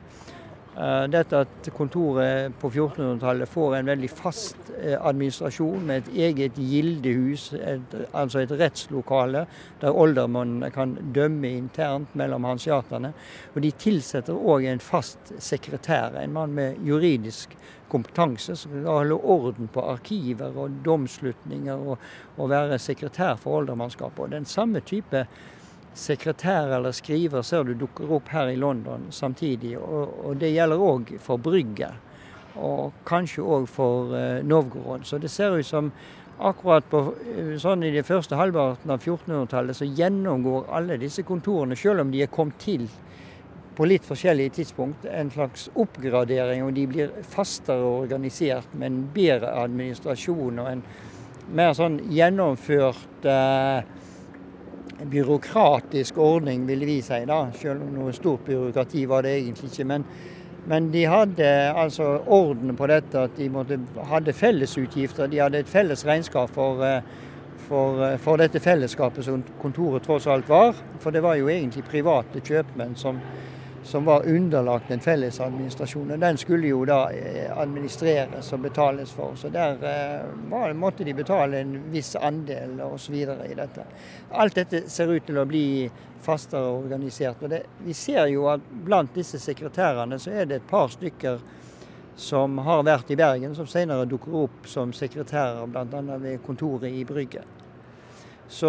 Eh, 0.73 1.05
dette 1.13 1.37
at 1.37 1.67
kontoret 1.77 2.55
på 2.57 2.71
1400-tallet 2.71 3.51
får 3.51 3.75
en 3.77 3.91
veldig 3.91 4.09
fast 4.09 4.71
eh, 4.79 4.97
administrasjon 4.97 5.85
med 5.85 6.07
et 6.07 6.23
eget 6.31 6.57
gildehus, 6.57 7.51
et, 7.53 7.97
altså 8.17 8.41
et 8.41 8.55
rettslokale 8.57 9.45
der 9.83 9.93
oldermannene 9.93 10.71
kan 10.73 10.95
dømme 11.13 11.51
internt 11.59 12.17
mellom 12.17 12.49
hansiaterne. 12.49 13.13
Og 13.53 13.61
de 13.67 13.75
tilsetter 13.85 14.33
òg 14.33 14.65
en 14.71 14.81
fast 14.81 15.35
sekretær, 15.45 16.17
en 16.17 16.33
mann 16.33 16.57
med 16.57 16.81
juridisk 16.89 17.53
kompetanse 17.93 18.57
som 18.57 18.73
skal 18.73 18.89
holde 18.89 19.21
orden 19.21 19.69
på 19.69 19.85
arkiver 19.93 20.57
og 20.57 20.81
domslutninger 20.87 21.85
og, 21.85 21.99
og 22.41 22.49
være 22.49 22.81
sekretær 22.81 23.37
for 23.37 23.61
oldermannskapet. 23.61 24.25
Og 24.25 24.33
den 24.39 24.49
samme 24.49 24.81
type 24.81 25.27
sekretær 25.95 26.73
eller 26.77 26.95
skriver 26.97 27.45
ser 27.45 27.67
du 27.69 27.75
dukker 27.79 28.11
opp 28.17 28.33
her 28.33 28.51
i 28.53 28.57
London 28.57 29.09
samtidig. 29.11 29.77
Og, 29.79 30.17
og 30.25 30.41
det 30.41 30.53
gjelder 30.55 30.83
òg 30.83 31.15
for 31.23 31.43
Brygge, 31.43 31.93
og 32.57 33.05
kanskje 33.09 33.45
òg 33.45 33.69
for 33.71 34.13
uh, 34.17 34.41
Novgorod. 34.45 35.07
Så 35.09 35.21
det 35.21 35.31
ser 35.33 35.59
ut 35.59 35.67
som 35.67 35.93
akkurat 36.43 36.89
på, 36.91 37.05
uh, 37.13 37.55
sånn 37.61 37.85
i 37.87 37.93
det 37.95 38.07
første 38.09 38.39
halvparten 38.39 38.93
av 38.93 39.01
1400-tallet 39.01 39.79
så 39.79 39.89
gjennomgår 39.89 40.69
alle 40.73 41.01
disse 41.01 41.25
kontorene, 41.29 41.77
selv 41.77 42.05
om 42.05 42.13
de 42.13 42.25
er 42.25 42.33
kommet 42.33 42.61
til 42.63 42.89
på 43.73 43.87
litt 43.89 44.05
forskjellige 44.05 44.53
tidspunkt, 44.59 45.07
en 45.09 45.31
slags 45.33 45.71
oppgradering, 45.81 46.61
og 46.67 46.75
de 46.77 46.85
blir 46.91 47.15
fastere 47.33 47.87
organisert 48.03 48.75
med 48.77 48.91
en 48.91 48.99
bedre 49.15 49.55
administrasjon 49.63 50.61
og 50.61 50.69
en 50.75 50.83
mer 51.57 51.73
sånn 51.77 51.97
gjennomført 52.13 53.25
uh, 53.29 53.81
byråkratisk 55.11 56.19
ordning, 56.19 56.67
ville 56.67 56.87
vi 56.87 57.01
si, 57.03 57.25
da. 57.27 57.47
Selv 57.57 57.83
om 57.83 57.91
noe 57.97 58.13
stort 58.17 58.45
byråkrati 58.47 59.05
var 59.11 59.27
det 59.27 59.35
egentlig 59.39 59.71
ikke. 59.73 59.87
Men, 59.89 60.05
men 60.67 60.91
de 60.93 61.05
hadde 61.11 61.49
altså 61.73 62.19
orden 62.27 62.77
på 62.77 62.89
dette, 62.91 63.27
at 63.27 63.37
de 63.37 63.49
måtte, 63.51 63.79
hadde 64.11 64.33
fellesutgifter. 64.33 65.31
De 65.31 65.43
hadde 65.43 65.63
et 65.63 65.71
felles 65.71 66.07
regnskap 66.07 66.51
for, 66.55 66.85
eh, 66.87 67.01
for, 67.69 68.03
eh, 68.07 68.19
for, 68.19 68.37
dette 68.37 68.61
fellesskapet 68.61 69.25
som 69.25 69.43
kontoret 69.63 70.07
tross 70.07 70.27
alt 70.27 70.49
var. 70.49 70.75
For 71.01 71.11
det 71.11 71.23
var 71.23 71.41
jo 71.41 71.51
egentlig 71.51 71.85
private 71.85 72.41
kjøpmenn 72.41 72.97
som, 72.97 73.21
som 73.83 74.05
var 74.05 74.27
underlagt 74.29 74.89
den 74.89 75.01
felles 75.01 75.41
administrasjonen. 75.41 76.21
Den 76.21 76.39
skulle 76.39 76.71
jo 76.71 76.85
da 76.89 77.01
eh, 77.11 77.51
administreres 77.59 78.53
og 78.53 78.61
betales 78.61 79.11
for. 79.13 79.35
Så 79.37 79.51
der 79.53 79.77
var, 80.51 80.73
måtte 80.73 81.05
de 81.05 81.15
betale 81.15 81.61
en 81.61 81.79
viss 81.93 82.15
andel 82.17 82.81
osv. 82.87 83.15
i 83.15 83.57
dette. 83.59 83.87
Alt 84.31 84.55
dette 84.55 84.85
ser 84.91 85.13
ut 85.13 85.27
til 85.27 85.39
å 85.39 85.47
bli 85.49 85.67
fastere 86.23 86.77
organisert. 86.77 87.43
og 87.43 87.51
det, 87.51 87.63
Vi 87.85 87.93
ser 87.93 88.27
jo 88.27 88.47
at 88.49 88.61
blant 88.85 89.15
disse 89.15 89.39
sekretærene 89.39 90.19
så 90.19 90.31
er 90.31 90.47
det 90.47 90.61
et 90.61 90.71
par 90.71 90.89
stykker 90.89 91.41
som 92.17 92.59
har 92.59 92.85
vært 92.85 93.11
i 93.11 93.17
Bergen, 93.17 93.55
som 93.55 93.67
senere 93.67 94.07
dukker 94.07 94.45
opp 94.45 94.69
som 94.69 94.93
sekretærer 94.93 95.67
bl.a. 95.67 96.19
ved 96.19 96.43
kontoret 96.47 96.93
i 96.93 97.05
Brygge. 97.09 97.43
Så, 98.53 98.69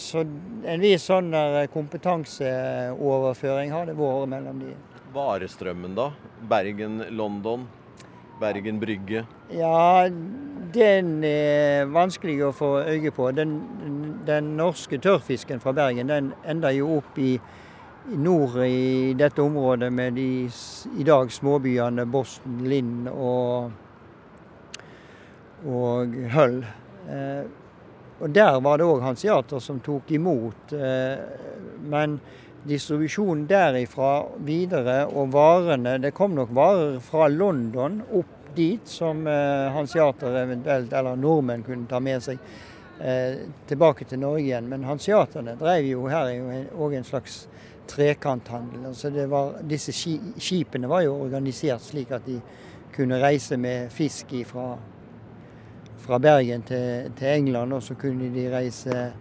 så 0.00 0.22
en 0.64 0.80
viss 0.80 1.04
sånn 1.10 1.28
kompetanseoverføring 1.74 3.72
har 3.74 3.84
det 3.90 3.96
vært 3.98 4.30
mellom 4.32 4.62
de. 4.64 4.72
Varestrømmen, 5.12 5.92
da? 5.98 6.08
Bergen-London? 6.48 7.66
Bergen-Brygge? 8.40 9.26
Ja, 9.52 10.08
den 10.74 11.24
er 11.24 11.84
vanskelig 11.92 12.38
å 12.46 12.52
få 12.56 12.70
øye 12.88 13.12
på. 13.14 13.28
Den, 13.36 13.58
den 14.26 14.54
norske 14.56 14.98
tørrfisken 15.02 15.60
fra 15.62 15.74
Bergen 15.76 16.10
den 16.10 16.32
ender 16.48 16.72
jo 16.74 16.96
opp 16.98 17.18
i, 17.20 17.36
nord 18.16 18.56
i 18.64 19.12
dette 19.18 19.44
området 19.44 19.92
med 19.94 20.16
de 20.18 20.28
i 20.98 21.06
dag 21.06 21.30
småbyene 21.30 22.08
Boston, 22.10 22.64
Linn 22.72 23.04
og, 23.12 23.70
og 25.68 26.16
Hull. 26.34 26.62
Eh, 28.22 28.24
og 28.24 28.30
Der 28.30 28.60
var 28.60 28.78
det 28.78 28.84
òg 28.84 29.02
hansiater 29.02 29.60
som 29.60 29.80
tok 29.80 30.10
imot. 30.10 30.72
Eh, 30.72 31.18
men 31.82 32.20
distribusjonen 32.64 33.46
derifra 33.46 34.26
videre, 34.38 35.06
og 35.06 35.32
varene 35.32 35.98
Det 35.98 36.14
kom 36.14 36.34
nok 36.34 36.54
varer 36.54 37.00
fra 37.00 37.28
London 37.28 38.02
opp 38.12 38.54
dit 38.54 38.80
som 38.84 39.26
hanseater 39.26 39.72
hansiater 39.72 40.36
eventuelt, 40.36 40.92
eller 40.92 41.16
nordmenn, 41.16 41.62
kunne 41.64 41.88
ta 41.88 41.98
med 42.00 42.22
seg 42.22 42.38
eh, 43.00 43.48
tilbake 43.66 44.04
til 44.04 44.18
Norge 44.18 44.44
igjen. 44.44 44.68
Men 44.68 44.84
hansiaterne 44.84 45.56
drev 45.58 45.84
jo 45.84 46.06
her 46.06 46.28
òg 46.76 46.94
en 46.94 47.04
slags 47.04 47.48
trekanthandel. 47.88 48.86
Altså 48.86 49.10
var, 49.26 49.62
disse 49.62 49.92
skipene 49.92 50.88
var 50.88 51.02
jo 51.02 51.16
organisert 51.16 51.82
slik 51.82 52.12
at 52.12 52.26
de 52.26 52.40
kunne 52.94 53.18
reise 53.22 53.56
med 53.56 53.90
fisk 53.90 54.34
fra, 54.46 54.76
fra 56.02 56.18
Bergen 56.18 56.62
til, 56.66 57.12
til 57.18 57.28
England, 57.28 57.72
og 57.72 57.82
så 57.82 57.94
kunne 57.98 58.30
de 58.34 58.48
reise 58.52 59.12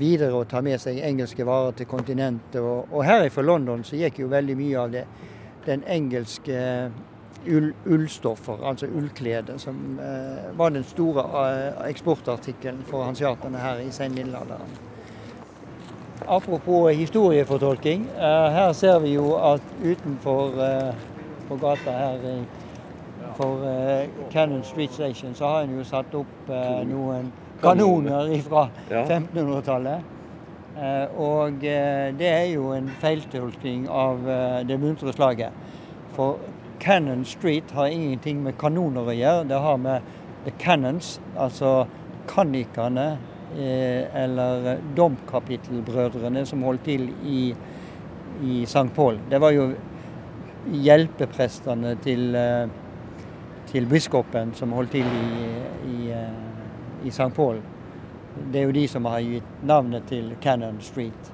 videre 0.00 0.32
og 0.34 0.48
ta 0.48 0.62
med 0.64 0.80
seg 0.80 1.02
engelske 1.04 1.44
varer 1.46 1.76
til 1.76 1.88
kontinentet. 1.90 2.60
Og, 2.60 2.88
og 2.92 3.04
her 3.04 3.28
fra 3.32 3.44
London 3.44 3.84
så 3.84 3.98
gikk 4.00 4.22
jo 4.22 4.30
veldig 4.32 4.56
mye 4.56 4.78
av 4.80 4.94
det, 4.94 5.04
den 5.66 5.84
engelske 5.86 6.62
ull, 7.46 7.72
ullstoffer, 7.86 8.64
altså 8.64 8.88
ullklede, 8.88 9.58
som 9.58 9.98
eh, 10.00 10.48
var 10.58 10.72
den 10.74 10.86
store 10.86 11.26
eh, 11.42 11.84
eksportartikkelen 11.90 12.82
for 12.88 13.04
hansiaterne 13.04 13.60
her 13.60 13.84
i 13.84 13.90
senmiddelalderen. 13.92 14.80
Apropos 16.28 16.92
historiefortolking. 16.94 18.08
Eh, 18.16 18.48
her 18.56 18.72
ser 18.72 18.98
vi 19.02 19.14
jo 19.16 19.34
at 19.36 19.62
utenfor 19.82 20.62
eh, 20.62 21.06
på 21.48 21.58
gata 21.60 21.96
her 21.98 22.26
for 23.36 23.64
eh, 23.66 24.08
Cannon 24.30 24.62
Street 24.64 24.92
Station 24.92 25.34
så 25.34 25.46
har 25.46 25.62
en 25.62 25.76
jo 25.78 25.84
satt 25.84 26.14
opp 26.14 26.50
eh, 26.50 26.82
noen 26.88 27.30
kanoner 27.62 28.32
fra 28.46 28.66
1500-tallet. 28.90 30.10
Eh, 30.72 31.20
og 31.20 31.60
det 31.62 32.28
er 32.28 32.46
jo 32.54 32.72
en 32.76 32.88
feiltolkning 33.02 33.86
av 33.90 34.24
det 34.68 34.78
muntre 34.80 35.12
slaget. 35.14 35.52
For 36.16 36.40
Cannon 36.82 37.24
Street 37.28 37.70
har 37.76 37.92
ingenting 37.92 38.42
med 38.42 38.58
kanoner 38.58 39.12
å 39.12 39.16
gjøre. 39.16 39.48
Det 39.50 39.60
har 39.66 39.78
med 39.78 40.08
the 40.46 40.54
cannons, 40.58 41.18
altså 41.38 41.84
kannikerne 42.30 43.14
eller 43.52 44.78
domkapittelbrødrene 44.96 46.46
som 46.48 46.62
holdt 46.64 46.86
til 46.86 47.02
i, 47.28 47.40
i 48.48 48.62
St. 48.64 48.88
Paul. 48.96 49.18
Det 49.28 49.40
var 49.44 49.52
jo 49.52 49.66
hjelpeprestene 50.72 51.92
til, 52.00 52.32
til 53.72 53.88
biskopen 53.88 54.52
som 54.54 54.72
holdt 54.76 54.92
til 54.98 55.08
i, 55.08 55.50
i 55.88 55.98
i 57.04 57.10
St. 57.10 57.34
Paul. 57.34 57.60
Det 58.52 58.60
er 58.60 58.68
jo 58.68 58.74
de 58.74 58.86
som 58.88 59.06
har 59.10 59.20
gitt 59.24 59.64
navnet 59.68 60.06
til 60.08 60.32
Cannon 60.42 60.78
Street, 60.80 61.32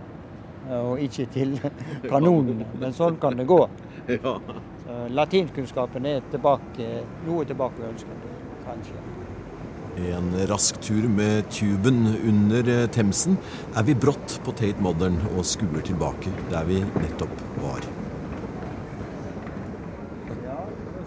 og 0.74 1.01
ikke 1.03 1.27
til 1.33 1.55
kanonene. 2.12 2.66
Men 2.81 2.96
sånn 2.96 3.20
kan 3.22 3.38
det 3.38 3.48
gå. 3.51 3.62
Ja. 4.09 4.38
latinkunnskapen 5.12 6.07
er 6.09 6.22
tilbake, 6.33 6.87
noe 7.27 7.44
tilbakeønskende, 7.44 8.31
kanskje. 8.64 9.03
En 10.09 10.31
rask 10.48 10.79
tur 10.81 11.05
med 11.12 11.51
tuben 11.53 12.07
under 12.16 12.72
eh, 12.72 12.87
Themsen 12.88 13.37
er 13.77 13.85
vi 13.85 13.98
brått 13.98 14.38
på 14.46 14.57
Tate 14.57 14.81
Modern 14.81 15.20
og 15.35 15.44
skuer 15.44 15.85
tilbake 15.85 16.33
der 16.48 16.64
vi 16.70 16.81
nettopp 17.03 17.37
var. 17.61 17.85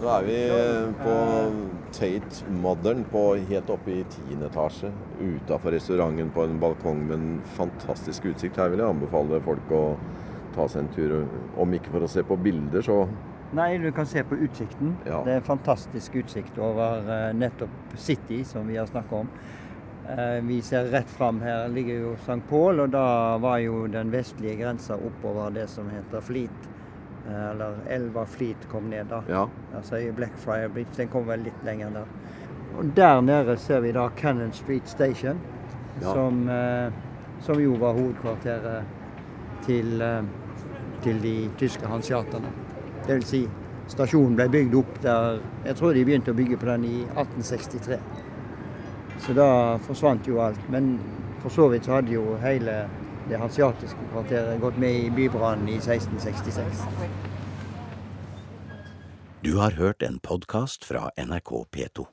Nå 0.02 0.08
er 0.10 0.24
vi 0.26 0.36
på 0.98 1.16
Tate 1.94 2.54
Modern 2.58 3.04
på, 3.06 3.20
helt 3.46 3.68
oppe 3.70 3.92
i 3.94 4.00
tiende 4.10 4.48
etasje. 4.48 4.88
Utafor 5.20 5.70
restauranten 5.76 6.32
på 6.34 6.42
en 6.42 6.56
balkong 6.58 7.04
med 7.06 7.20
en 7.20 7.36
fantastisk 7.54 8.26
utsikt. 8.32 8.58
Her 8.58 8.72
vil 8.72 8.82
jeg 8.82 8.90
anbefale 8.96 9.38
folk 9.44 9.70
å 9.70 9.82
ta 10.56 10.66
seg 10.66 10.82
en 10.82 10.90
tur. 10.96 11.14
Om 11.54 11.78
ikke 11.78 11.94
for 11.94 12.02
å 12.02 12.10
se 12.10 12.26
på 12.26 12.38
bilder, 12.42 12.82
så 12.82 13.04
Nei, 13.54 13.76
du 13.78 13.90
kan 13.94 14.08
se 14.08 14.24
på 14.24 14.40
utsikten. 14.42 14.96
Ja. 15.06 15.20
Det 15.22 15.36
er 15.36 15.42
en 15.42 15.46
fantastisk 15.46 16.14
utsikt 16.18 16.58
over 16.58 17.04
eh, 17.04 17.30
nettopp 17.36 17.94
City, 18.00 18.40
som 18.48 18.66
vi 18.66 18.78
har 18.80 18.88
snakka 18.90 19.22
om. 19.22 19.30
Eh, 20.08 20.38
vi 20.48 20.62
ser 20.66 20.88
rett 20.90 21.10
fram. 21.14 21.38
Her 21.44 21.68
ligger 21.70 22.08
jo 22.08 22.14
St. 22.24 22.40
Paul, 22.48 22.80
og 22.80 22.90
da 22.96 23.36
var 23.44 23.60
jo 23.62 23.84
den 23.92 24.10
vestlige 24.10 24.56
grensa 24.64 24.96
oppover 24.96 25.52
det 25.54 25.68
som 25.70 25.92
heter 25.92 26.24
Fleet. 26.24 26.71
Eh, 27.28 27.50
eller 27.50 27.74
elva 27.88 28.24
Fleet 28.26 28.68
kom 28.70 28.88
ned, 28.90 29.06
da. 29.10 29.22
ja. 29.28 29.48
Altså 29.76 29.96
i 29.96 30.10
Blackfriar 30.12 30.68
Bridge. 30.68 30.90
Den 30.96 31.08
kom 31.08 31.26
vel 31.28 31.44
litt 31.46 31.64
lenger 31.64 31.90
der. 31.90 32.04
Og 32.78 32.84
der 32.96 33.20
nede 33.20 33.56
ser 33.60 33.80
vi 33.84 33.92
da 33.92 34.08
Cannon 34.16 34.52
Street 34.52 34.88
Station, 34.88 35.40
Ja. 36.00 36.12
som, 36.14 36.48
eh, 36.48 36.90
som 37.40 37.60
jo 37.60 37.74
var 37.78 37.92
hovedkvarteret 37.92 38.82
til, 39.66 40.02
eh, 40.02 40.22
til 41.02 41.20
de 41.22 41.50
tyske 41.58 41.86
hanseaterne. 41.86 42.48
Det 43.06 43.14
vil 43.14 43.22
si, 43.24 43.48
stasjonen 43.88 44.36
ble 44.36 44.48
bygd 44.48 44.74
opp 44.74 45.00
der 45.02 45.40
Jeg 45.64 45.76
tror 45.76 45.92
de 45.94 46.04
begynte 46.04 46.30
å 46.32 46.34
bygge 46.36 46.56
på 46.56 46.66
den 46.66 46.84
i 46.84 47.04
1863. 47.16 47.98
Så 49.18 49.34
da 49.34 49.76
forsvant 49.78 50.26
jo 50.26 50.40
alt. 50.40 50.58
Men 50.70 50.98
for 51.40 51.48
så 51.50 51.68
vidt 51.70 51.84
så 51.84 51.92
hadde 52.00 52.10
jo 52.12 52.36
hele 52.42 52.88
det 53.28 53.40
hansiatiske 53.40 54.08
kvarteret 54.12 54.60
gått 54.60 54.78
med 54.78 54.94
i 55.04 55.10
bybrannen 55.10 55.68
i 55.68 55.76
1666. 55.80 56.86
Du 59.42 59.56
har 59.58 59.70
hørt 59.70 60.02
en 60.02 60.18
podkast 60.18 60.84
fra 60.84 61.10
NRK 61.16 61.50
P2. 61.76 62.12